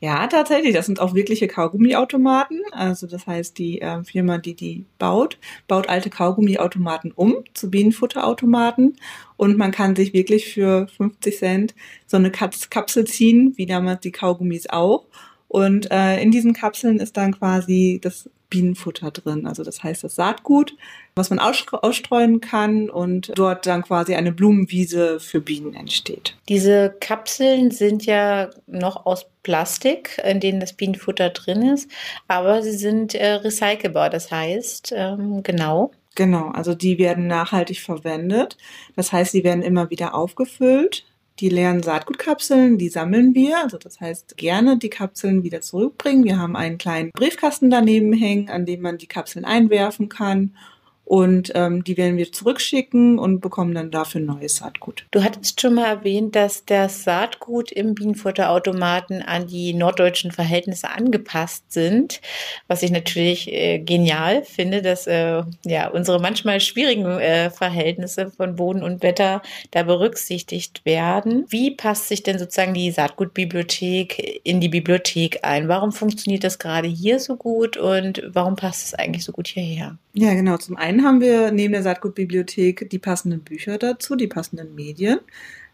[0.04, 0.74] Ja, tatsächlich.
[0.74, 2.60] Das sind auch wirkliche Kaugummiautomaten.
[2.72, 8.98] Also das heißt, die äh, Firma, die die baut, baut alte Kaugummiautomaten um zu Bienenfutterautomaten.
[9.36, 11.74] Und man kann sich wirklich für 50 Cent
[12.06, 15.06] so eine Kapsel ziehen, wie damals die Kaugummis auch.
[15.48, 19.46] Und äh, in diesen Kapseln ist dann quasi das Bienenfutter drin.
[19.46, 20.76] Also das heißt das Saatgut,
[21.16, 26.36] was man ausstreuen kann und dort dann quasi eine Blumenwiese für Bienen entsteht.
[26.48, 31.90] Diese Kapseln sind ja noch aus Plastik, in denen das Bienenfutter drin ist,
[32.28, 34.08] aber sie sind äh, recycelbar.
[34.08, 35.90] Das heißt, ähm, genau.
[36.14, 38.56] Genau, also die werden nachhaltig verwendet.
[38.94, 41.04] Das heißt, sie werden immer wieder aufgefüllt
[41.40, 43.58] die leeren Saatgutkapseln, die sammeln wir.
[43.62, 46.24] Also das heißt, gerne die Kapseln wieder zurückbringen.
[46.24, 50.56] Wir haben einen kleinen Briefkasten daneben hängen, an dem man die Kapseln einwerfen kann
[51.04, 55.06] und ähm, die werden wir zurückschicken und bekommen dann dafür neues Saatgut.
[55.10, 61.70] Du hattest schon mal erwähnt, dass das Saatgut im Bienenfutterautomaten an die norddeutschen Verhältnisse angepasst
[61.72, 62.20] sind,
[62.68, 68.56] was ich natürlich äh, genial finde, dass äh, ja unsere manchmal schwierigen äh, Verhältnisse von
[68.56, 71.44] Boden und Wetter da berücksichtigt werden.
[71.48, 75.68] Wie passt sich denn sozusagen die Saatgutbibliothek in die Bibliothek ein?
[75.68, 79.98] Warum funktioniert das gerade hier so gut und warum passt es eigentlich so gut hierher?
[80.16, 80.56] Ja, genau.
[80.58, 85.18] Zum einen haben wir neben der Saatgutbibliothek die passenden Bücher dazu, die passenden Medien,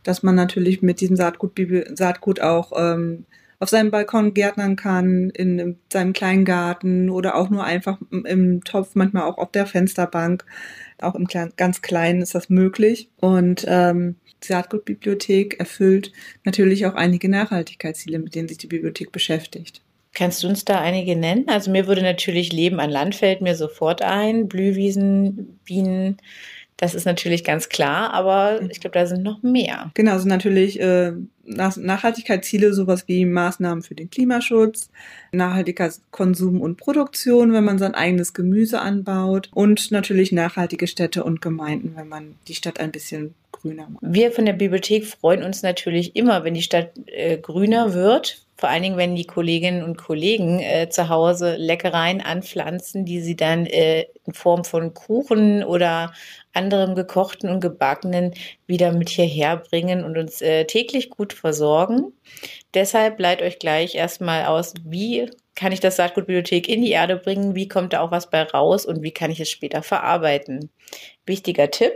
[0.02, 1.52] dass man natürlich mit diesem Saatgut,
[1.94, 3.26] Saatgut auch ähm,
[3.58, 8.94] auf seinem Balkon gärtnern kann, in seinem kleinen Garten oder auch nur einfach im Topf,
[8.94, 10.46] manchmal auch auf der Fensterbank.
[10.98, 13.10] Auch im Klein, ganz Kleinen ist das möglich.
[13.16, 16.10] Und ähm, die Saatgutbibliothek erfüllt
[16.44, 19.82] natürlich auch einige Nachhaltigkeitsziele, mit denen sich die Bibliothek beschäftigt.
[20.20, 21.46] Kannst du uns da einige nennen?
[21.48, 26.18] Also mir würde natürlich Leben an Land fällt mir sofort ein, Blühwiesen, Bienen,
[26.76, 29.90] das ist natürlich ganz klar, aber ich glaube, da sind noch mehr.
[29.94, 31.12] Genau, sind natürlich äh,
[31.44, 34.90] Nachhaltigkeitsziele, sowas wie Maßnahmen für den Klimaschutz,
[35.32, 41.40] nachhaltiger Konsum und Produktion, wenn man sein eigenes Gemüse anbaut und natürlich nachhaltige Städte und
[41.40, 44.02] Gemeinden, wenn man die Stadt ein bisschen grüner macht.
[44.02, 48.68] Wir von der Bibliothek freuen uns natürlich immer, wenn die Stadt äh, grüner wird, vor
[48.68, 53.64] allen Dingen, wenn die Kolleginnen und Kollegen äh, zu Hause Leckereien anpflanzen, die sie dann
[53.64, 56.12] äh, in Form von Kuchen oder
[56.52, 58.34] anderem gekochten und gebackenen
[58.66, 62.12] wieder mit hierher bringen und uns äh, täglich gut versorgen.
[62.74, 67.54] Deshalb leitet euch gleich erstmal aus, wie kann ich das Saatgutbibliothek in die Erde bringen,
[67.54, 70.70] wie kommt da auch was bei raus und wie kann ich es später verarbeiten.
[71.24, 71.94] Wichtiger Tipp,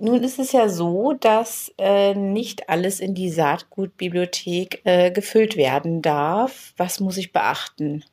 [0.00, 6.02] nun ist es ja so, dass äh, nicht alles in die Saatgutbibliothek äh, gefüllt werden
[6.02, 6.72] darf.
[6.76, 8.04] Was muss ich beachten?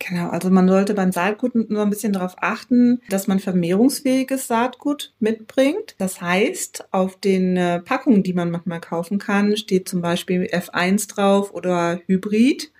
[0.00, 5.14] Genau, also man sollte beim Saatgut nur ein bisschen darauf achten, dass man vermehrungsfähiges Saatgut
[5.20, 5.94] mitbringt.
[5.98, 11.14] Das heißt, auf den äh, Packungen, die man manchmal kaufen kann, steht zum Beispiel F1
[11.14, 12.72] drauf oder Hybrid.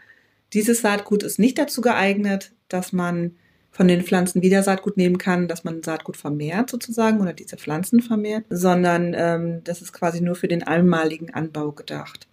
[0.53, 3.37] Dieses Saatgut ist nicht dazu geeignet, dass man
[3.75, 8.01] von den Pflanzen wieder Saatgut nehmen kann, dass man Saatgut vermehrt sozusagen oder diese Pflanzen
[8.01, 12.29] vermehrt, sondern ähm, das ist quasi nur für den einmaligen Anbau gedacht.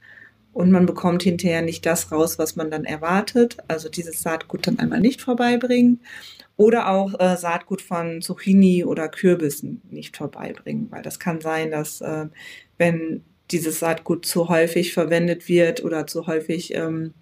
[0.53, 4.77] Und man bekommt hinterher nicht das raus, was man dann erwartet, also dieses Saatgut dann
[4.77, 6.01] einmal nicht vorbeibringen
[6.57, 12.01] oder auch äh, Saatgut von Zucchini oder Kürbissen nicht vorbeibringen, weil das kann sein, dass
[12.01, 12.27] äh,
[12.77, 17.15] wenn dieses Saatgut zu häufig verwendet wird oder zu häufig ähm,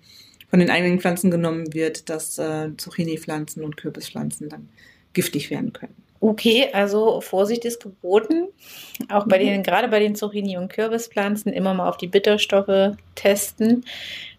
[0.50, 4.70] von den eigenen Pflanzen genommen wird, dass äh, Zucchini-Pflanzen und Kürbispflanzen dann
[5.14, 5.96] giftig werden können.
[6.22, 8.50] Okay, also Vorsicht ist geboten.
[9.10, 9.46] Auch bei mhm.
[9.46, 13.86] den, gerade bei den Zucchini- und Kürbispflanzen immer mal auf die Bitterstoffe testen,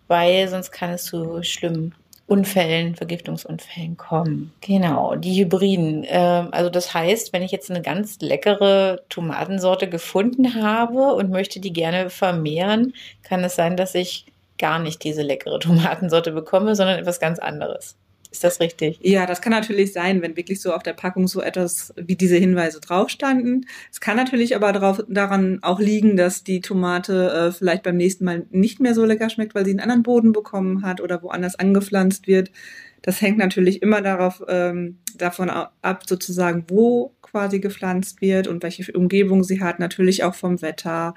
[0.09, 1.95] weil sonst kann es zu schlimmen
[2.27, 4.53] Unfällen, Vergiftungsunfällen kommen.
[4.61, 6.05] Genau, die Hybriden.
[6.07, 11.59] Ähm, also das heißt, wenn ich jetzt eine ganz leckere Tomatensorte gefunden habe und möchte
[11.59, 12.95] die gerne vermehren,
[13.25, 14.27] kann es sein, dass ich
[14.61, 17.97] gar nicht diese leckere Tomatensorte bekomme, sondern etwas ganz anderes.
[18.33, 19.01] Ist das richtig?
[19.03, 22.37] Ja, das kann natürlich sein, wenn wirklich so auf der Packung so etwas wie diese
[22.37, 23.67] Hinweise drauf standen.
[23.91, 28.25] Es kann natürlich aber darauf, daran auch liegen, dass die Tomate äh, vielleicht beim nächsten
[28.25, 31.57] Mal nicht mehr so lecker schmeckt, weil sie einen anderen Boden bekommen hat oder woanders
[31.57, 32.53] angepflanzt wird.
[33.03, 38.91] Das hängt natürlich immer darauf, ähm, davon ab, sozusagen, wo quasi gepflanzt wird und welche
[38.93, 41.15] Umgebung sie hat, natürlich auch vom Wetter,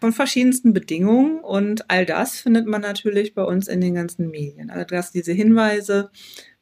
[0.00, 4.70] von verschiedensten Bedingungen und all das findet man natürlich bei uns in den ganzen Medien.
[4.70, 6.10] Also das diese Hinweise,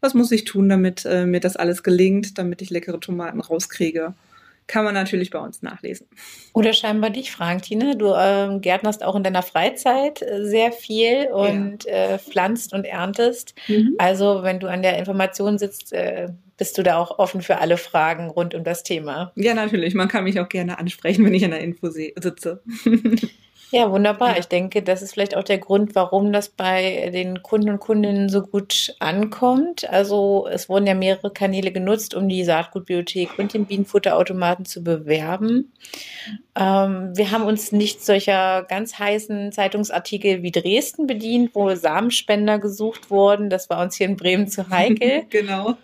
[0.00, 4.14] was muss ich tun, damit äh, mir das alles gelingt, damit ich leckere Tomaten rauskriege.
[4.66, 6.07] Kann man natürlich bei uns nachlesen.
[6.53, 7.94] Oder scheinbar dich fragen, Tina.
[7.94, 11.92] Du ähm, gärtnerst auch in deiner Freizeit äh, sehr viel und ja.
[11.92, 13.55] äh, pflanzt und erntest.
[13.68, 13.96] Mhm.
[13.98, 17.77] Also wenn du an der Information sitzt, äh, bist du da auch offen für alle
[17.77, 19.33] Fragen rund um das Thema.
[19.35, 19.94] Ja, natürlich.
[19.94, 22.62] Man kann mich auch gerne ansprechen, wenn ich an der Info sitze.
[23.74, 24.38] Ja, wunderbar.
[24.38, 28.28] Ich denke, das ist vielleicht auch der Grund, warum das bei den Kunden und Kundinnen
[28.28, 29.90] so gut ankommt.
[29.90, 35.72] Also es wurden ja mehrere Kanäle genutzt, um die Saatgutbibliothek und den Bienenfutterautomaten zu bewerben.
[36.54, 43.10] Ähm, wir haben uns nicht solcher ganz heißen Zeitungsartikel wie Dresden bedient, wo Samenspender gesucht
[43.10, 43.50] wurden.
[43.50, 45.24] Das war uns hier in Bremen zu heikel.
[45.30, 45.74] genau.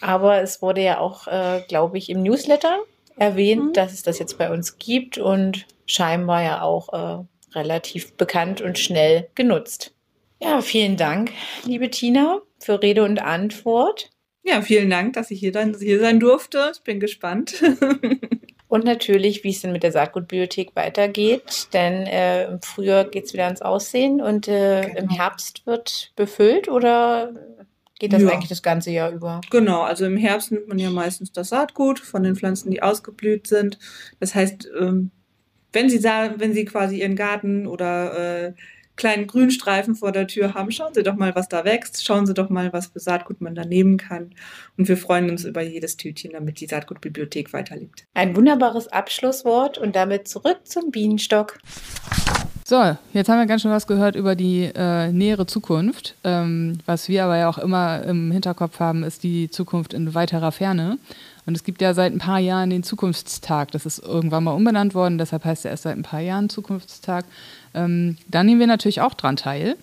[0.00, 2.78] Aber es wurde ja auch, äh, glaube ich, im Newsletter
[3.18, 3.72] erwähnt, mhm.
[3.72, 8.78] dass es das jetzt bei uns gibt und scheinbar ja auch äh, relativ bekannt und
[8.78, 9.94] schnell genutzt.
[10.40, 11.32] Ja, vielen Dank,
[11.64, 14.10] liebe Tina, für Rede und Antwort.
[14.44, 16.70] Ja, vielen Dank, dass ich hier, dann, hier sein durfte.
[16.74, 17.62] Ich bin gespannt.
[18.68, 23.32] und natürlich, wie es denn mit der Saatgutbibliothek weitergeht, denn äh, im Frühjahr geht es
[23.32, 25.00] wieder ans Aussehen und äh, genau.
[25.00, 27.34] im Herbst wird befüllt oder
[27.98, 28.30] geht das ja.
[28.30, 29.40] eigentlich das ganze Jahr über?
[29.50, 33.46] Genau, also im Herbst nimmt man ja meistens das Saatgut von den Pflanzen, die ausgeblüht
[33.46, 33.78] sind.
[34.20, 35.10] Das heißt, ähm,
[35.72, 38.52] wenn Sie, wenn Sie quasi Ihren Garten oder äh,
[38.98, 42.04] kleinen Grünstreifen vor der Tür haben, schauen Sie doch mal, was da wächst.
[42.04, 44.34] Schauen Sie doch mal, was für Saatgut man da nehmen kann.
[44.76, 48.04] Und wir freuen uns über jedes Tütchen, damit die Saatgutbibliothek weiterlebt.
[48.14, 51.58] Ein wunderbares Abschlusswort und damit zurück zum Bienenstock.
[52.70, 56.16] So, jetzt haben wir ganz schön was gehört über die äh, nähere Zukunft.
[56.22, 60.52] Ähm, was wir aber ja auch immer im Hinterkopf haben, ist die Zukunft in weiterer
[60.52, 60.98] Ferne.
[61.46, 63.70] Und es gibt ja seit ein paar Jahren den Zukunftstag.
[63.70, 67.24] Das ist irgendwann mal umbenannt worden, deshalb heißt er erst seit ein paar Jahren Zukunftstag.
[67.72, 69.78] Ähm, da nehmen wir natürlich auch dran teil.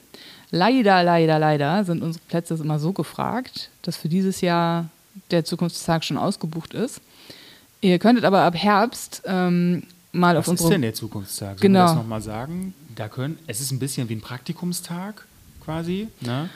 [0.51, 4.89] Leider, leider, leider sind unsere Plätze immer so gefragt, dass für dieses Jahr
[5.31, 7.01] der Zukunftstag schon ausgebucht ist.
[7.81, 10.65] Ihr könntet aber ab Herbst ähm, mal Was auf unsere.
[10.65, 11.59] Was ist denn der Zukunftstag?
[11.59, 11.79] Sollen genau.
[11.79, 12.73] wir das nochmal sagen?
[12.95, 15.25] Da können, es ist ein bisschen wie ein Praktikumstag
[15.65, 16.07] quasi.
[16.21, 16.49] Ne?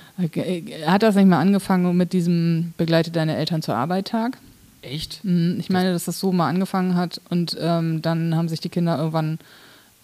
[0.86, 4.38] Hat das nicht mal angefangen mit diesem Begleite deine Eltern zur Arbeit Tag?
[4.82, 5.26] Echt?
[5.26, 8.70] Mhm, ich meine, dass das so mal angefangen hat und ähm, dann haben sich die
[8.70, 9.40] Kinder irgendwann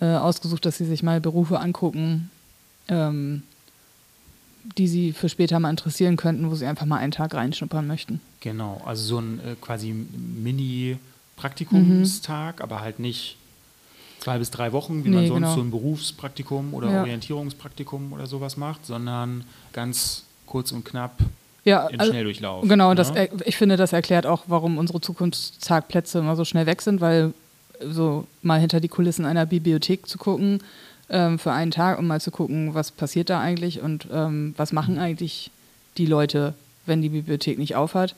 [0.01, 2.29] äh, ausgesucht, dass sie sich mal Berufe angucken,
[2.89, 3.43] ähm,
[4.77, 8.19] die sie für später mal interessieren könnten, wo sie einfach mal einen Tag reinschnuppern möchten.
[8.41, 12.63] Genau, also so ein äh, quasi Mini-Praktikumstag, mhm.
[12.63, 13.37] aber halt nicht
[14.19, 15.55] zwei bis drei Wochen, wie nee, man sonst genau.
[15.55, 17.01] so ein Berufspraktikum oder ja.
[17.01, 21.19] Orientierungspraktikum oder sowas macht, sondern ganz kurz und knapp
[21.65, 22.67] ja, in also, Schnelldurchlauf.
[22.67, 22.95] Genau, ne?
[22.95, 23.11] das,
[23.45, 27.33] ich finde, das erklärt auch, warum unsere Zukunftstagplätze immer so schnell weg sind, weil
[27.81, 30.61] so mal hinter die Kulissen einer Bibliothek zu gucken
[31.09, 34.71] ähm, für einen Tag, um mal zu gucken, was passiert da eigentlich und ähm, was
[34.71, 35.51] machen eigentlich
[35.97, 36.53] die Leute,
[36.85, 38.15] wenn die Bibliothek nicht aufhat.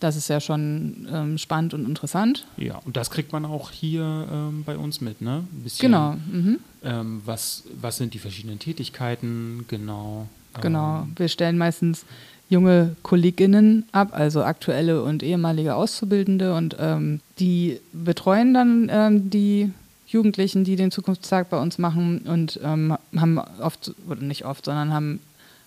[0.00, 2.46] Das ist ja schon ähm, spannend und interessant.
[2.56, 5.44] Ja, und das kriegt man auch hier ähm, bei uns mit, ne?
[5.52, 6.12] Ein bisschen, genau.
[6.12, 6.58] Mhm.
[6.82, 10.26] Ähm, was, was sind die verschiedenen Tätigkeiten, genau.
[10.60, 12.04] Genau, wir stellen meistens
[12.48, 19.70] junge Kolleginnen ab, also aktuelle und ehemalige Auszubildende und ähm, die betreuen dann ähm, die
[20.08, 24.92] Jugendlichen, die den Zukunftstag bei uns machen und ähm, haben oft, oder nicht oft, sondern
[24.92, 25.20] haben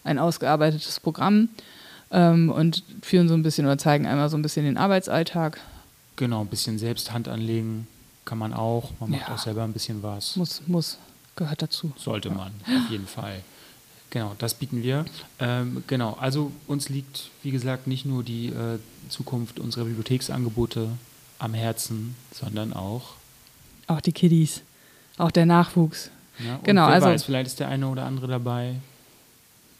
[0.03, 1.47] ein ausgearbeitetes Programm
[2.13, 5.59] ähm, und führen so ein bisschen oder zeigen einmal so ein bisschen den Arbeitsalltag.
[6.15, 7.87] Genau, ein bisschen selbst Hand anlegen
[8.25, 8.91] kann man auch.
[8.99, 9.33] Man macht ja.
[9.33, 10.37] auch selber ein bisschen was.
[10.37, 10.97] Muss, muss,
[11.35, 11.91] gehört dazu.
[11.97, 13.41] Sollte man, auf jeden Fall.
[14.11, 15.05] Genau, das bieten wir.
[15.39, 18.77] Ähm, genau, also uns liegt, wie gesagt, nicht nur die äh,
[19.09, 20.87] Zukunft unserer Bibliotheksangebote
[21.39, 23.15] am Herzen, sondern auch
[23.87, 24.61] auch die Kiddies,
[25.17, 26.09] auch der Nachwuchs.
[26.39, 28.75] Ja, genau, wer also weiß, vielleicht ist der eine oder andere dabei,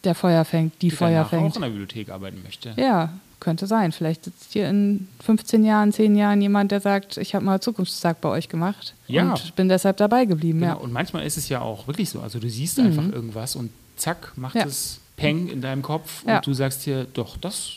[0.03, 1.43] der Feuer fängt, die, die Feuer fängt.
[1.43, 2.73] auch in der Bibliothek arbeiten möchte.
[2.77, 3.91] Ja, könnte sein.
[3.91, 8.21] Vielleicht sitzt hier in 15 Jahren, 10 Jahren jemand, der sagt, ich habe mal Zukunftstag
[8.21, 9.29] bei euch gemacht ja.
[9.29, 10.61] und bin deshalb dabei geblieben.
[10.61, 10.73] Genau.
[10.73, 10.77] Ja.
[10.77, 12.21] Und manchmal ist es ja auch wirklich so.
[12.21, 12.85] Also du siehst mhm.
[12.85, 14.65] einfach irgendwas und zack, macht ja.
[14.65, 16.37] es Peng in deinem Kopf ja.
[16.37, 17.73] und du sagst dir, doch, das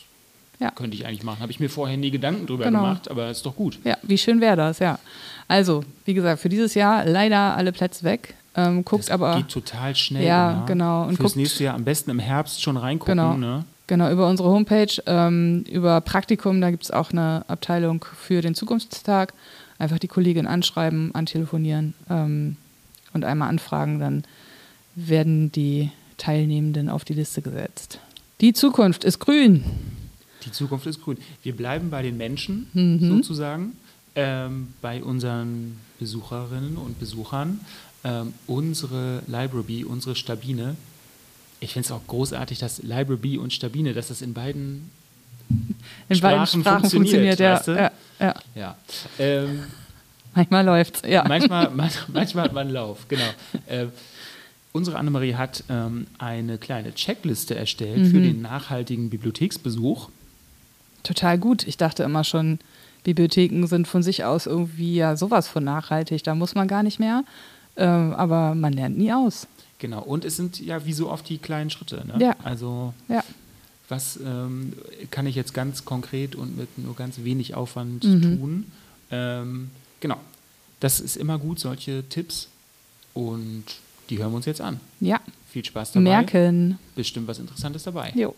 [0.59, 0.71] ja.
[0.71, 1.41] könnte ich eigentlich machen.
[1.41, 2.81] Habe ich mir vorher nie Gedanken drüber genau.
[2.81, 3.79] gemacht, aber ist doch gut.
[3.85, 4.99] Ja, wie schön wäre das, ja.
[5.49, 8.35] Also, wie gesagt, für dieses Jahr leider alle Plätze weg.
[8.57, 9.37] Ähm, guckt das aber.
[9.37, 10.25] geht total schnell.
[10.25, 10.65] Ja, ja.
[10.67, 11.03] genau.
[11.03, 13.17] Und Fürs guckt, nächste Jahr am besten im Herbst schon reingucken.
[13.17, 13.37] Genau.
[13.37, 13.65] Ne?
[13.87, 18.55] Genau, über unsere Homepage, ähm, über Praktikum, da gibt es auch eine Abteilung für den
[18.55, 19.33] Zukunftstag.
[19.79, 22.57] Einfach die Kollegin anschreiben, antelefonieren ähm,
[23.13, 24.25] und einmal anfragen, dann
[24.97, 28.01] werden die Teilnehmenden auf die Liste gesetzt.
[28.41, 29.65] Die Zukunft ist grün.
[30.45, 31.19] Die Zukunft ist grün.
[31.43, 33.17] Wir bleiben bei den Menschen mhm.
[33.17, 33.77] sozusagen,
[34.15, 37.61] ähm, bei unseren Besucherinnen und Besuchern.
[38.07, 40.77] Ähm, unsere Library, unsere Stabine.
[41.59, 44.91] Ich finde es auch großartig, dass Library und Stabine, dass das in beiden
[46.09, 47.53] In beiden Sprachen Sprachen funktioniert, funktioniert, ja.
[47.55, 47.73] weißt du?
[47.73, 47.91] ja,
[48.21, 48.35] ja.
[48.55, 48.77] Ja.
[49.19, 49.65] Ähm,
[50.35, 51.25] Manchmal läuft's, ja.
[51.27, 53.25] manchmal, man, manchmal hat man Lauf, genau.
[53.67, 53.87] Äh,
[54.73, 58.11] unsere Annemarie hat ähm, eine kleine Checkliste erstellt Mhm.
[58.11, 60.11] für den nachhaltigen Bibliotheksbesuch.
[61.03, 61.67] Total gut.
[61.67, 62.59] Ich dachte immer schon,
[63.05, 66.23] Bibliotheken sind von sich aus irgendwie ja sowas von nachhaltig.
[66.25, 67.25] Da muss man gar nicht mehr.
[67.77, 69.47] Ähm, aber man lernt nie aus.
[69.79, 72.03] Genau, und es sind ja wie so oft die kleinen Schritte.
[72.07, 72.15] Ne?
[72.19, 72.37] Ja.
[72.43, 73.23] Also Ja.
[73.89, 74.73] was ähm,
[75.11, 78.23] kann ich jetzt ganz konkret und mit nur ganz wenig Aufwand Mhm.
[78.23, 78.73] tun?
[79.11, 80.17] Ähm, genau,
[80.81, 82.49] das ist immer gut, solche Tipps.
[83.15, 83.65] Und
[84.11, 84.81] die hören wir uns jetzt an.
[85.01, 85.21] Ja.
[85.51, 86.03] Viel Spaß dabei.
[86.05, 86.79] Merken.
[86.95, 88.13] Bestimmt was Interessantes dabei.
[88.15, 88.35] Jo.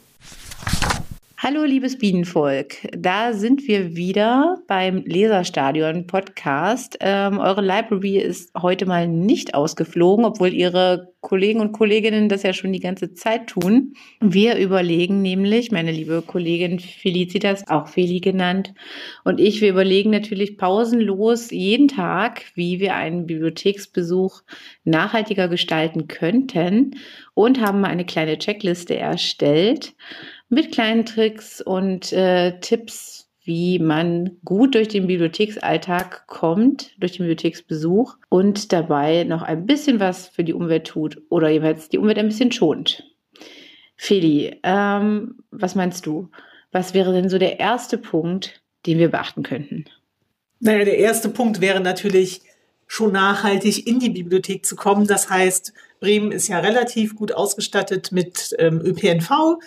[1.40, 2.78] Hallo, liebes Bienenvolk.
[2.90, 6.98] Da sind wir wieder beim Leserstadion Podcast.
[6.98, 12.52] Ähm, eure Library ist heute mal nicht ausgeflogen, obwohl ihre Kollegen und Kolleginnen das ja
[12.52, 13.94] schon die ganze Zeit tun.
[14.20, 18.74] Wir überlegen nämlich, meine liebe Kollegin Felicitas, auch Feli genannt,
[19.22, 24.42] und ich, wir überlegen natürlich pausenlos jeden Tag, wie wir einen Bibliotheksbesuch
[24.82, 26.96] nachhaltiger gestalten könnten
[27.34, 29.94] und haben mal eine kleine Checkliste erstellt
[30.48, 37.26] mit kleinen Tricks und äh, Tipps, wie man gut durch den Bibliotheksalltag kommt, durch den
[37.26, 42.18] Bibliotheksbesuch und dabei noch ein bisschen was für die Umwelt tut oder jeweils die Umwelt
[42.18, 43.04] ein bisschen schont.
[43.96, 46.30] Feli, ähm, was meinst du?
[46.72, 49.86] Was wäre denn so der erste Punkt, den wir beachten könnten?
[50.60, 52.42] Naja, der erste Punkt wäre natürlich
[52.86, 55.06] schon nachhaltig in die Bibliothek zu kommen.
[55.06, 59.58] Das heißt, Bremen ist ja relativ gut ausgestattet mit ähm, ÖPNV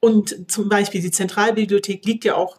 [0.00, 2.58] und zum Beispiel die Zentralbibliothek liegt ja auch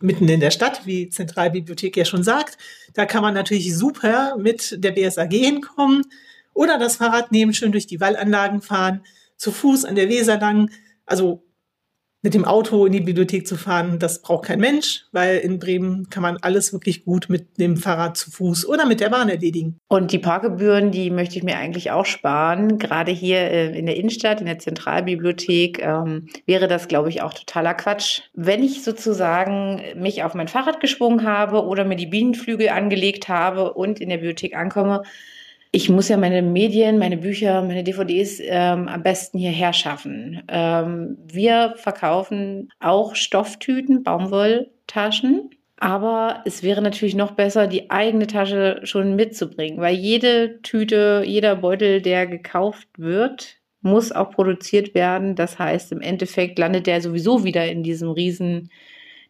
[0.00, 2.56] mitten in der Stadt, wie Zentralbibliothek ja schon sagt.
[2.94, 6.04] Da kann man natürlich super mit der BSAG hinkommen
[6.54, 9.04] oder das Fahrrad nehmen, schön durch die Wallanlagen fahren,
[9.36, 10.70] zu Fuß an der Weser lang.
[11.06, 11.42] Also
[12.22, 16.10] mit dem Auto in die Bibliothek zu fahren, das braucht kein Mensch, weil in Bremen
[16.10, 19.78] kann man alles wirklich gut mit dem Fahrrad zu Fuß oder mit der Bahn erledigen.
[19.88, 22.78] Und die Parkgebühren, die möchte ich mir eigentlich auch sparen.
[22.78, 27.32] Gerade hier äh, in der Innenstadt, in der Zentralbibliothek, ähm, wäre das, glaube ich, auch
[27.32, 28.20] totaler Quatsch.
[28.34, 33.72] Wenn ich sozusagen mich auf mein Fahrrad geschwungen habe oder mir die Bienenflügel angelegt habe
[33.72, 35.02] und in der Bibliothek ankomme,
[35.72, 40.42] ich muss ja meine Medien, meine Bücher, meine DVDs ähm, am besten hierher schaffen.
[40.48, 45.50] Ähm, wir verkaufen auch Stofftüten, Baumwolltaschen.
[45.76, 51.56] Aber es wäre natürlich noch besser, die eigene Tasche schon mitzubringen, weil jede Tüte, jeder
[51.56, 55.36] Beutel, der gekauft wird, muss auch produziert werden.
[55.36, 58.70] Das heißt, im Endeffekt landet der sowieso wieder in diesem riesen,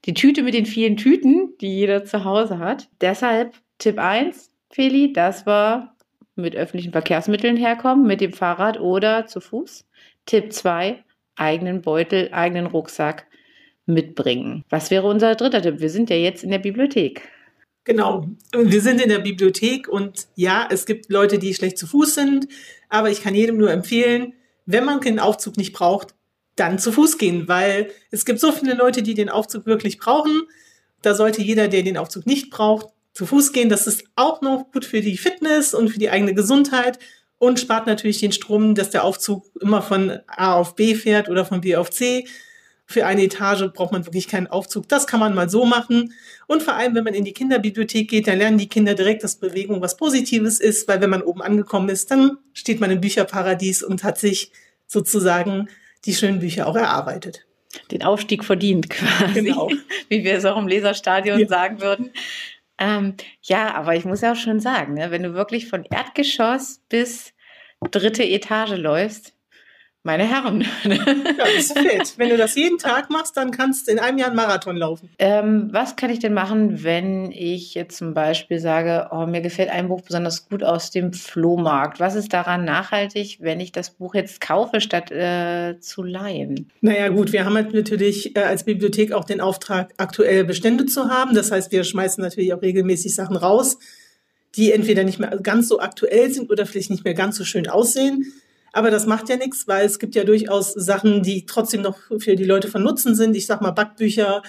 [0.07, 2.89] die Tüte mit den vielen Tüten, die jeder zu Hause hat.
[3.01, 5.95] Deshalb Tipp 1, Feli, das war
[6.41, 9.85] mit öffentlichen Verkehrsmitteln herkommen, mit dem Fahrrad oder zu Fuß.
[10.27, 11.03] Tipp 2,
[11.37, 13.27] eigenen Beutel, eigenen Rucksack
[13.87, 14.65] mitbringen.
[14.71, 15.81] Was wäre unser dritter Tipp?
[15.81, 17.29] Wir sind ja jetzt in der Bibliothek.
[17.85, 18.27] Genau.
[18.53, 22.47] Wir sind in der Bibliothek und ja, es gibt Leute, die schlecht zu Fuß sind,
[22.89, 24.35] aber ich kann jedem nur empfehlen,
[24.67, 26.15] wenn man den Aufzug nicht braucht,
[26.57, 30.43] dann zu Fuß gehen, weil es gibt so viele Leute, die den Aufzug wirklich brauchen.
[31.03, 33.69] Da sollte jeder, der den Aufzug nicht braucht, zu Fuß gehen.
[33.69, 36.99] Das ist auch noch gut für die Fitness und für die eigene Gesundheit
[37.39, 41.45] und spart natürlich den Strom, dass der Aufzug immer von A auf B fährt oder
[41.45, 42.27] von B auf C.
[42.87, 44.89] Für eine Etage braucht man wirklich keinen Aufzug.
[44.89, 46.13] Das kann man mal so machen.
[46.49, 49.37] Und vor allem, wenn man in die Kinderbibliothek geht, dann lernen die Kinder direkt, dass
[49.37, 53.85] Bewegung was Positives ist, weil wenn man oben angekommen ist, dann steht man im Bücherparadies
[53.85, 54.51] und hat sich
[54.89, 55.69] sozusagen
[56.05, 57.47] die schönen Bücher auch erarbeitet.
[57.93, 59.71] Den Aufstieg verdient quasi, Genau.
[60.09, 61.47] wie wir es auch im Leserstadion Ja.
[61.47, 62.11] sagen würden.
[62.81, 66.83] Ähm, ja, aber ich muss ja auch schon sagen, ne, wenn du wirklich von Erdgeschoss
[66.89, 67.35] bis
[67.91, 69.35] dritte Etage läufst,
[70.03, 70.65] meine Herren.
[70.85, 70.97] Ja,
[71.37, 72.15] das ist fit.
[72.17, 75.11] Wenn du das jeden Tag machst, dann kannst du in einem Jahr einen Marathon laufen.
[75.19, 79.71] ähm, was kann ich denn machen, wenn ich jetzt zum Beispiel sage, oh, mir gefällt
[79.71, 82.01] ein Buch besonders gut aus dem Flohmarkt?
[82.01, 86.71] Was ist daran nachhaltig, wenn ich das Buch jetzt kaufe, statt äh, zu leihen?
[86.81, 91.09] Naja gut, wir haben halt natürlich äh, als Bibliothek auch den Auftrag, aktuelle Bestände zu
[91.09, 91.35] haben.
[91.35, 93.79] Das heißt, wir schmeißen natürlich auch regelmäßig Sachen raus,
[94.57, 97.69] die entweder nicht mehr ganz so aktuell sind oder vielleicht nicht mehr ganz so schön
[97.69, 98.33] aussehen.
[98.73, 102.37] Aber das macht ja nichts, weil es gibt ja durchaus Sachen, die trotzdem noch für
[102.37, 103.37] die Leute von Nutzen sind.
[103.37, 104.43] Ich sag mal Backbücher,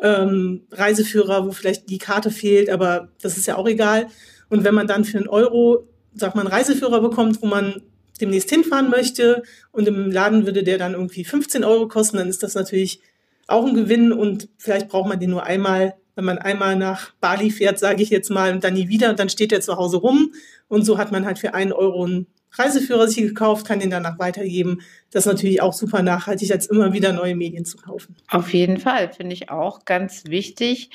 [0.00, 4.06] ähm, Reiseführer, wo vielleicht die Karte fehlt, aber das ist ja auch egal.
[4.48, 7.82] Und wenn man dann für einen Euro, sag mal, einen Reiseführer bekommt, wo man
[8.20, 12.42] demnächst hinfahren möchte und im Laden würde der dann irgendwie 15 Euro kosten, dann ist
[12.42, 13.00] das natürlich
[13.46, 17.50] auch ein Gewinn und vielleicht braucht man den nur einmal, wenn man einmal nach Bali
[17.50, 19.98] fährt, sage ich jetzt mal, und dann nie wieder und dann steht der zu Hause
[19.98, 20.32] rum
[20.66, 24.18] und so hat man halt für einen Euro einen Reiseführer sich gekauft, kann den danach
[24.18, 24.80] weitergeben.
[25.10, 28.16] Das ist natürlich auch super nachhaltig, als immer wieder neue Medien zu kaufen.
[28.28, 30.90] Auf jeden Fall, finde ich auch ganz wichtig.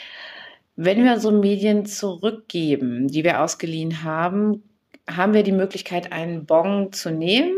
[0.76, 4.64] Wenn wir so Medien zurückgeben, die wir ausgeliehen haben,
[5.08, 7.54] haben wir die Möglichkeit, einen Bon zu nehmen,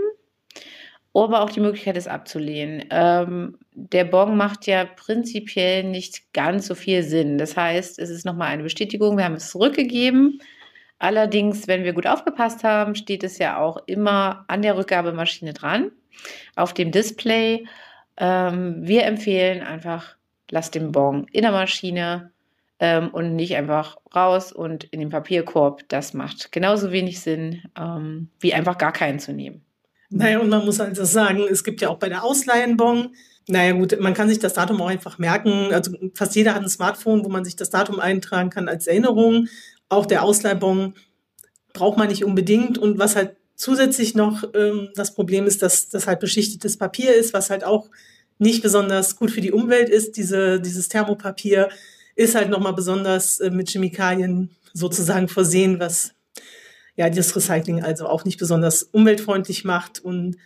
[1.13, 2.85] aber auch die Möglichkeit, es abzulehnen.
[2.89, 7.37] Ähm, der Bon macht ja prinzipiell nicht ganz so viel Sinn.
[7.37, 10.39] Das heißt, es ist nochmal eine Bestätigung, wir haben es zurückgegeben.
[10.99, 15.91] Allerdings, wenn wir gut aufgepasst haben, steht es ja auch immer an der Rückgabemaschine dran,
[16.55, 17.65] auf dem Display.
[18.17, 20.15] Ähm, wir empfehlen einfach,
[20.49, 22.31] lasst den Bon in der Maschine
[22.79, 25.83] ähm, und nicht einfach raus und in den Papierkorb.
[25.89, 29.65] Das macht genauso wenig Sinn, ähm, wie einfach gar keinen zu nehmen.
[30.09, 33.09] Naja, und man muss also sagen, es gibt ja auch bei der Ausleihenbon,
[33.47, 35.71] naja gut, man kann sich das Datum auch einfach merken.
[35.71, 39.47] Also fast jeder hat ein Smartphone, wo man sich das Datum eintragen kann als Erinnerung.
[39.89, 40.93] Auch der Ausleihbon
[41.73, 42.77] braucht man nicht unbedingt.
[42.77, 47.33] Und was halt zusätzlich noch ähm, das Problem ist, dass das halt beschichtetes Papier ist,
[47.33, 47.89] was halt auch
[48.37, 50.17] nicht besonders gut für die Umwelt ist.
[50.17, 51.69] Diese, dieses Thermopapier
[52.15, 56.13] ist halt nochmal besonders äh, mit Chemikalien sozusagen versehen, was
[56.95, 59.99] ja das Recycling also auch nicht besonders umweltfreundlich macht.
[59.99, 60.37] Und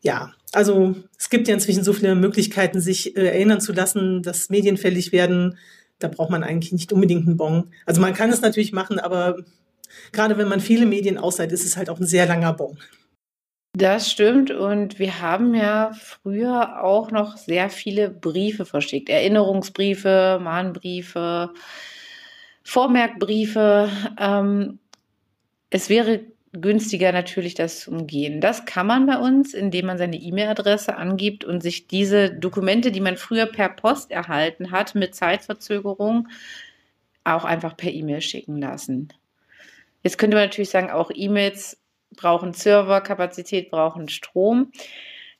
[0.00, 4.50] ja, also es gibt ja inzwischen so viele Möglichkeiten, sich äh, erinnern zu lassen, dass
[4.50, 5.58] Medien fällig werden.
[6.02, 7.70] Da braucht man eigentlich nicht unbedingt einen Bon.
[7.86, 9.36] Also man kann es natürlich machen, aber
[10.12, 12.78] gerade wenn man viele Medien ausleiht, ist es halt auch ein sehr langer Bon.
[13.74, 19.08] Das stimmt und wir haben ja früher auch noch sehr viele Briefe verschickt.
[19.08, 21.54] Erinnerungsbriefe, Mahnbriefe,
[22.64, 23.88] Vormerkbriefe.
[24.18, 24.78] Ähm,
[25.70, 26.20] es wäre
[26.52, 28.40] günstiger natürlich das umgehen.
[28.40, 33.00] Das kann man bei uns, indem man seine E-Mail-Adresse angibt und sich diese Dokumente, die
[33.00, 36.28] man früher per Post erhalten hat, mit Zeitverzögerung
[37.24, 39.08] auch einfach per E-Mail schicken lassen.
[40.02, 41.78] Jetzt könnte man natürlich sagen, auch E-Mails
[42.16, 44.72] brauchen Serverkapazität, brauchen Strom,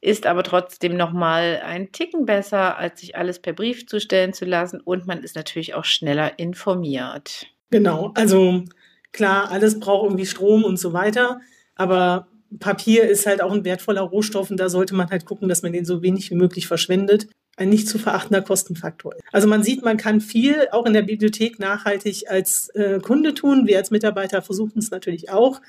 [0.01, 4.81] ist aber trotzdem nochmal ein Ticken besser, als sich alles per Brief zustellen zu lassen
[4.81, 7.47] und man ist natürlich auch schneller informiert.
[7.71, 8.65] Genau, also
[9.13, 11.41] Klar, alles braucht irgendwie Strom und so weiter,
[11.75, 15.63] aber Papier ist halt auch ein wertvoller Rohstoff und da sollte man halt gucken, dass
[15.63, 17.29] man den so wenig wie möglich verschwendet.
[17.57, 19.15] Ein nicht zu verachtender Kostenfaktor.
[19.31, 23.67] Also man sieht, man kann viel auch in der Bibliothek nachhaltig als äh, Kunde tun.
[23.67, 25.61] Wir als Mitarbeiter versuchen es natürlich auch.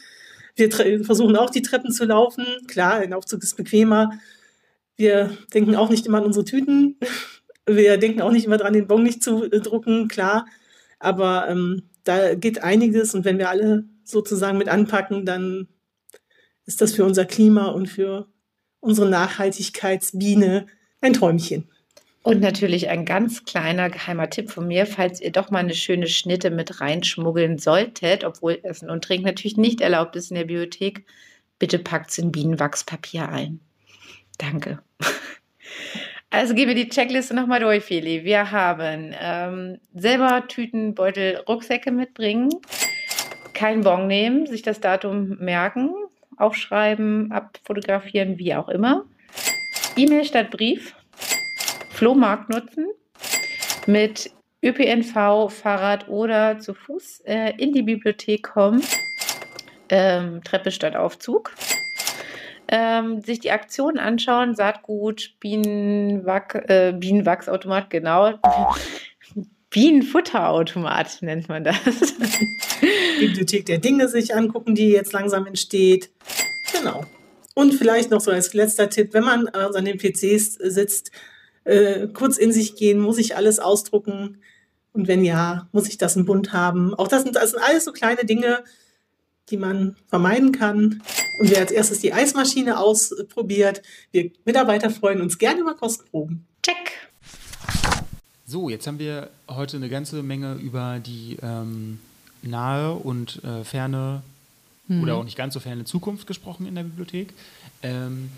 [0.55, 0.71] Wir
[1.03, 2.45] versuchen auch die Treppen zu laufen.
[2.67, 4.11] Klar, ein Aufzug ist bequemer.
[4.95, 6.97] Wir denken auch nicht immer an unsere Tüten.
[7.65, 10.45] Wir denken auch nicht immer dran, den Bon nicht zu äh, drucken, klar.
[10.99, 15.67] Aber ähm, da geht einiges und wenn wir alle sozusagen mit anpacken, dann
[16.65, 18.27] ist das für unser Klima und für
[18.79, 20.67] unsere Nachhaltigkeitsbiene
[21.01, 21.69] ein Träumchen.
[22.23, 26.07] Und natürlich ein ganz kleiner geheimer Tipp von mir, falls ihr doch mal eine schöne
[26.07, 31.05] Schnitte mit reinschmuggeln solltet, obwohl Essen und Trinken natürlich nicht erlaubt ist in der Bibliothek,
[31.59, 33.59] bitte packt es in Bienenwachspapier ein.
[34.37, 34.81] Danke.
[36.33, 38.23] Also gehen wir die Checkliste nochmal durch, Feli.
[38.23, 42.49] Wir haben ähm, selber Tüten, Beutel, Rucksäcke mitbringen,
[43.53, 45.93] kein Bon nehmen, sich das Datum merken,
[46.37, 49.05] aufschreiben, abfotografieren, wie auch immer.
[49.95, 50.95] E-Mail statt Brief,
[51.91, 52.87] Flohmarkt nutzen,
[53.85, 54.31] mit
[54.65, 58.81] ÖPNV, Fahrrad oder zu Fuß äh, in die Bibliothek kommen,
[59.89, 61.53] ähm, Treppe statt Aufzug
[62.75, 68.33] ähm, sich die Aktionen anschauen, Saatgut, Bienenwach, äh, Bienenwachsautomat, genau.
[69.69, 71.77] Bienenfutterautomat nennt man das.
[73.19, 76.09] Bibliothek der Dinge sich angucken, die jetzt langsam entsteht.
[76.75, 77.05] Genau.
[77.53, 81.11] Und vielleicht noch so als letzter Tipp, wenn man also an den PCs sitzt,
[81.65, 84.41] äh, kurz in sich gehen, muss ich alles ausdrucken?
[84.93, 86.95] Und wenn ja, muss ich das in Bund haben?
[86.95, 88.63] Auch das sind, das sind alles so kleine Dinge,
[89.49, 91.01] die man vermeiden kann.
[91.39, 93.81] Und wer als erstes die Eismaschine ausprobiert,
[94.11, 96.45] wir Mitarbeiter freuen uns gerne über Kostproben.
[96.61, 96.91] Check.
[98.45, 101.99] So, jetzt haben wir heute eine ganze Menge über die ähm,
[102.41, 104.21] nahe und äh, ferne
[104.87, 105.03] mhm.
[105.03, 107.33] oder auch nicht ganz so ferne Zukunft gesprochen in der Bibliothek.
[107.81, 108.29] Ähm,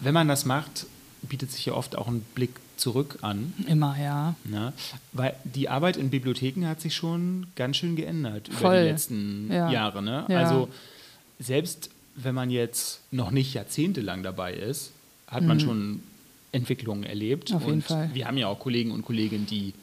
[0.00, 0.86] wenn man das macht,
[1.28, 3.52] bietet sich ja oft auch ein Blick zurück an.
[3.66, 4.34] Immer, ja.
[4.44, 4.72] Na,
[5.12, 8.74] weil die Arbeit in Bibliotheken hat sich schon ganz schön geändert Voll.
[8.74, 9.70] über die letzten ja.
[9.70, 10.02] Jahre.
[10.02, 10.24] Ne?
[10.28, 10.38] Ja.
[10.38, 10.68] Also
[11.38, 14.92] selbst wenn man jetzt noch nicht jahrzehntelang dabei ist,
[15.26, 15.48] hat mhm.
[15.48, 16.02] man schon
[16.52, 17.52] Entwicklungen erlebt.
[17.52, 18.10] Auf jeden und Fall.
[18.12, 19.74] wir haben ja auch Kollegen und Kolleginnen, die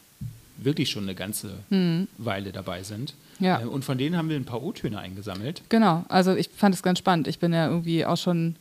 [0.58, 2.08] wirklich schon eine ganze mhm.
[2.18, 3.14] Weile dabei sind.
[3.39, 3.62] Ja.
[3.62, 5.62] Äh, und von denen haben wir ein paar O-Töne eingesammelt.
[5.70, 7.28] Genau, also ich fand es ganz spannend.
[7.28, 8.56] Ich bin ja irgendwie auch schon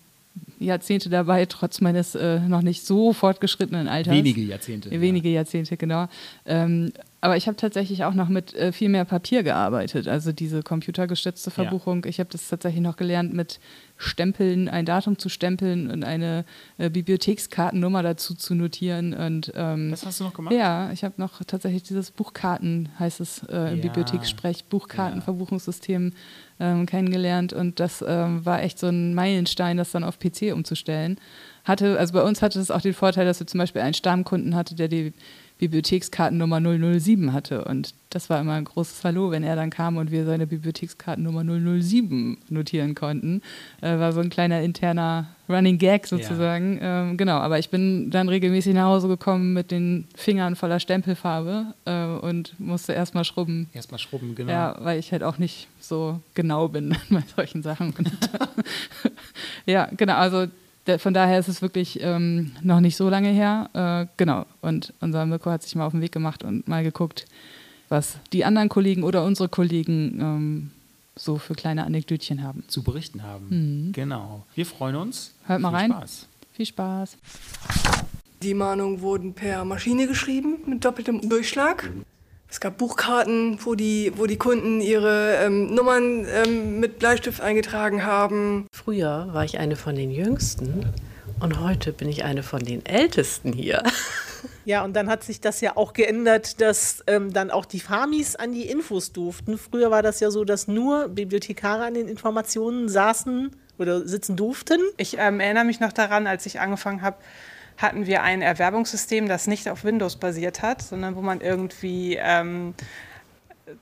[0.59, 4.14] Jahrzehnte dabei, trotz meines äh, noch nicht so fortgeschrittenen Alters.
[4.14, 4.91] Wenige Jahrzehnte.
[4.91, 5.37] Wenige ja.
[5.37, 6.09] Jahrzehnte, genau.
[6.47, 6.93] Ähm,
[7.25, 10.09] Aber ich habe tatsächlich auch noch mit äh, viel mehr Papier gearbeitet.
[10.09, 11.55] Also diese computergestützte Ja.
[11.55, 12.05] Verbuchung.
[12.05, 13.61] Ich habe das tatsächlich noch gelernt, mit
[13.97, 16.45] Stempeln ein Datum zu stempeln und eine
[16.77, 19.14] äh, Bibliothekskartennummer dazu zu notieren.
[19.14, 20.53] Und ähm, Das hast du noch gemacht?
[20.55, 23.83] ja, ich habe noch tatsächlich dieses Buchkarten, heißt es äh, im Ja.
[23.85, 25.25] Bibliothekssprech, Buchkarten, Ja.
[25.25, 26.12] Verbuchungssystem
[26.61, 31.18] ähm, kennengelernt und das ähm, war echt so ein Meilenstein, das dann auf PC umzustellen.
[31.64, 34.55] Hatte, also bei uns hatte es auch den Vorteil, dass wir zum Beispiel einen Stammkunden
[34.55, 35.14] hatte, der die
[35.68, 40.10] Bibliothekskartennummer 007 hatte und das war immer ein großes Hallo, wenn er dann kam und
[40.10, 43.42] wir seine Bibliothekskartennummer 007 notieren konnten.
[43.80, 46.78] Äh, war so ein kleiner interner Running Gag sozusagen.
[46.80, 51.74] Ähm, genau, aber ich bin dann regelmäßig nach Hause gekommen mit den Fingern voller Stempelfarbe
[51.84, 53.68] äh, und musste erstmal schrubben.
[53.72, 54.52] Erstmal schrubben, genau.
[54.52, 57.92] Ja, weil ich halt auch nicht so genau bin bei solchen Sachen.
[57.98, 58.10] Und
[59.66, 60.46] ja, genau, also
[60.99, 63.70] von daher ist es wirklich ähm, noch nicht so lange her.
[63.72, 67.26] Äh, genau, und unser Mirko hat sich mal auf den Weg gemacht und mal geguckt,
[67.89, 70.70] was die anderen Kollegen oder unsere Kollegen ähm,
[71.16, 72.64] so für kleine Anekdötchen haben.
[72.68, 73.93] Zu berichten haben.
[73.93, 74.45] Genau.
[74.55, 75.35] Wir freuen uns.
[75.45, 75.49] Mhm.
[75.49, 75.91] Hört mal Viel rein.
[75.93, 76.28] Spaß.
[76.53, 77.16] Viel Spaß.
[78.43, 81.91] Die Mahnungen wurden per Maschine geschrieben mit doppeltem Durchschlag.
[82.55, 88.05] Es gab Buchkarten, wo die, wo die Kunden ihre ähm, Nummern ähm, mit Bleistift eingetragen
[88.05, 88.68] haben.
[88.72, 90.86] Früher war ich eine von den Jüngsten
[91.40, 93.82] und heute bin ich eine von den Ältesten hier.
[94.66, 98.34] Ja, und dann hat sich das ja auch geändert, dass ähm, dann auch die Famis
[98.34, 99.59] an die Infos durften.
[99.59, 104.80] Früher war das ja so, dass nur Bibliothekare an den Informationen saßen oder sitzen durften.
[104.96, 107.16] Ich ähm, erinnere mich noch daran, als ich angefangen habe,
[107.77, 112.75] hatten wir ein Erwerbungssystem, das nicht auf Windows basiert hat, sondern wo man irgendwie ähm,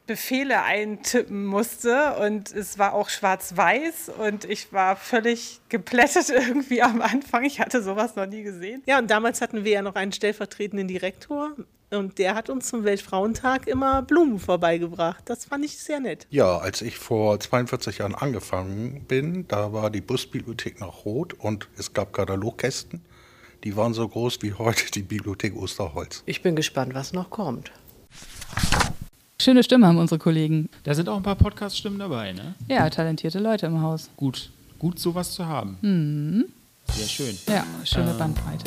[0.07, 7.03] Befehle eintippen musste und es war auch schwarz-weiß und ich war völlig geplättet irgendwie am
[7.03, 7.45] Anfang.
[7.45, 8.83] Ich hatte sowas noch nie gesehen.
[8.87, 11.57] Ja, und damals hatten wir ja noch einen stellvertretenden Direktor
[11.91, 15.23] und der hat uns zum Weltfrauentag immer Blumen vorbeigebracht.
[15.27, 16.27] Das fand ich sehr nett.
[16.31, 21.69] Ja, als ich vor 42 Jahren angefangen bin, da war die Busbibliothek noch rot und
[21.77, 23.03] es gab Katalogkästen.
[23.65, 26.23] Die waren so groß wie heute die Bibliothek Osterholz.
[26.27, 27.71] Ich bin gespannt, was noch kommt.
[29.41, 30.69] Schöne Stimme haben unsere Kollegen.
[30.85, 32.55] Da sind auch ein paar Podcast-Stimmen dabei, ne?
[32.69, 34.11] Ja, talentierte Leute im Haus.
[34.17, 34.51] Gut.
[34.79, 35.79] Gut, sowas zu haben.
[35.81, 36.47] Mhm.
[36.93, 37.39] Sehr schön.
[37.49, 38.65] Ja, schöne Ähm, Bandbreite.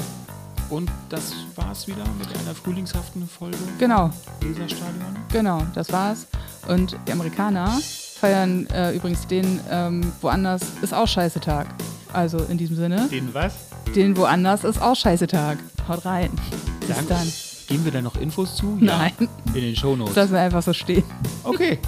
[0.69, 3.57] Und das war's wieder mit einer frühlingshaften Folge.
[3.77, 4.09] Genau.
[4.41, 5.15] Leserstadion.
[5.31, 6.27] Genau, das war's.
[6.67, 7.67] Und die Amerikaner
[8.15, 11.67] feiern äh, übrigens den ähm, woanders ist auch scheiße Tag.
[12.13, 13.53] Also in diesem Sinne, Den was?
[13.93, 15.57] Den woanders ist auch scheiße Tag.
[15.87, 16.31] Haut rein.
[16.79, 17.05] Bis Danke.
[17.09, 17.31] dann.
[17.67, 18.77] Geben wir da noch Infos zu?
[18.79, 19.11] Nein.
[19.19, 20.15] Ja, in den Shownotes.
[20.15, 21.03] Lassen wir einfach so stehen.
[21.43, 21.79] Okay.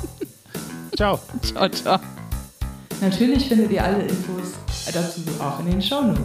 [0.96, 1.20] Ciao.
[1.42, 2.00] Ciao, ciao.
[3.02, 4.54] Natürlich findet ihr alle Infos
[4.92, 6.22] dazu auch in den Shownotes.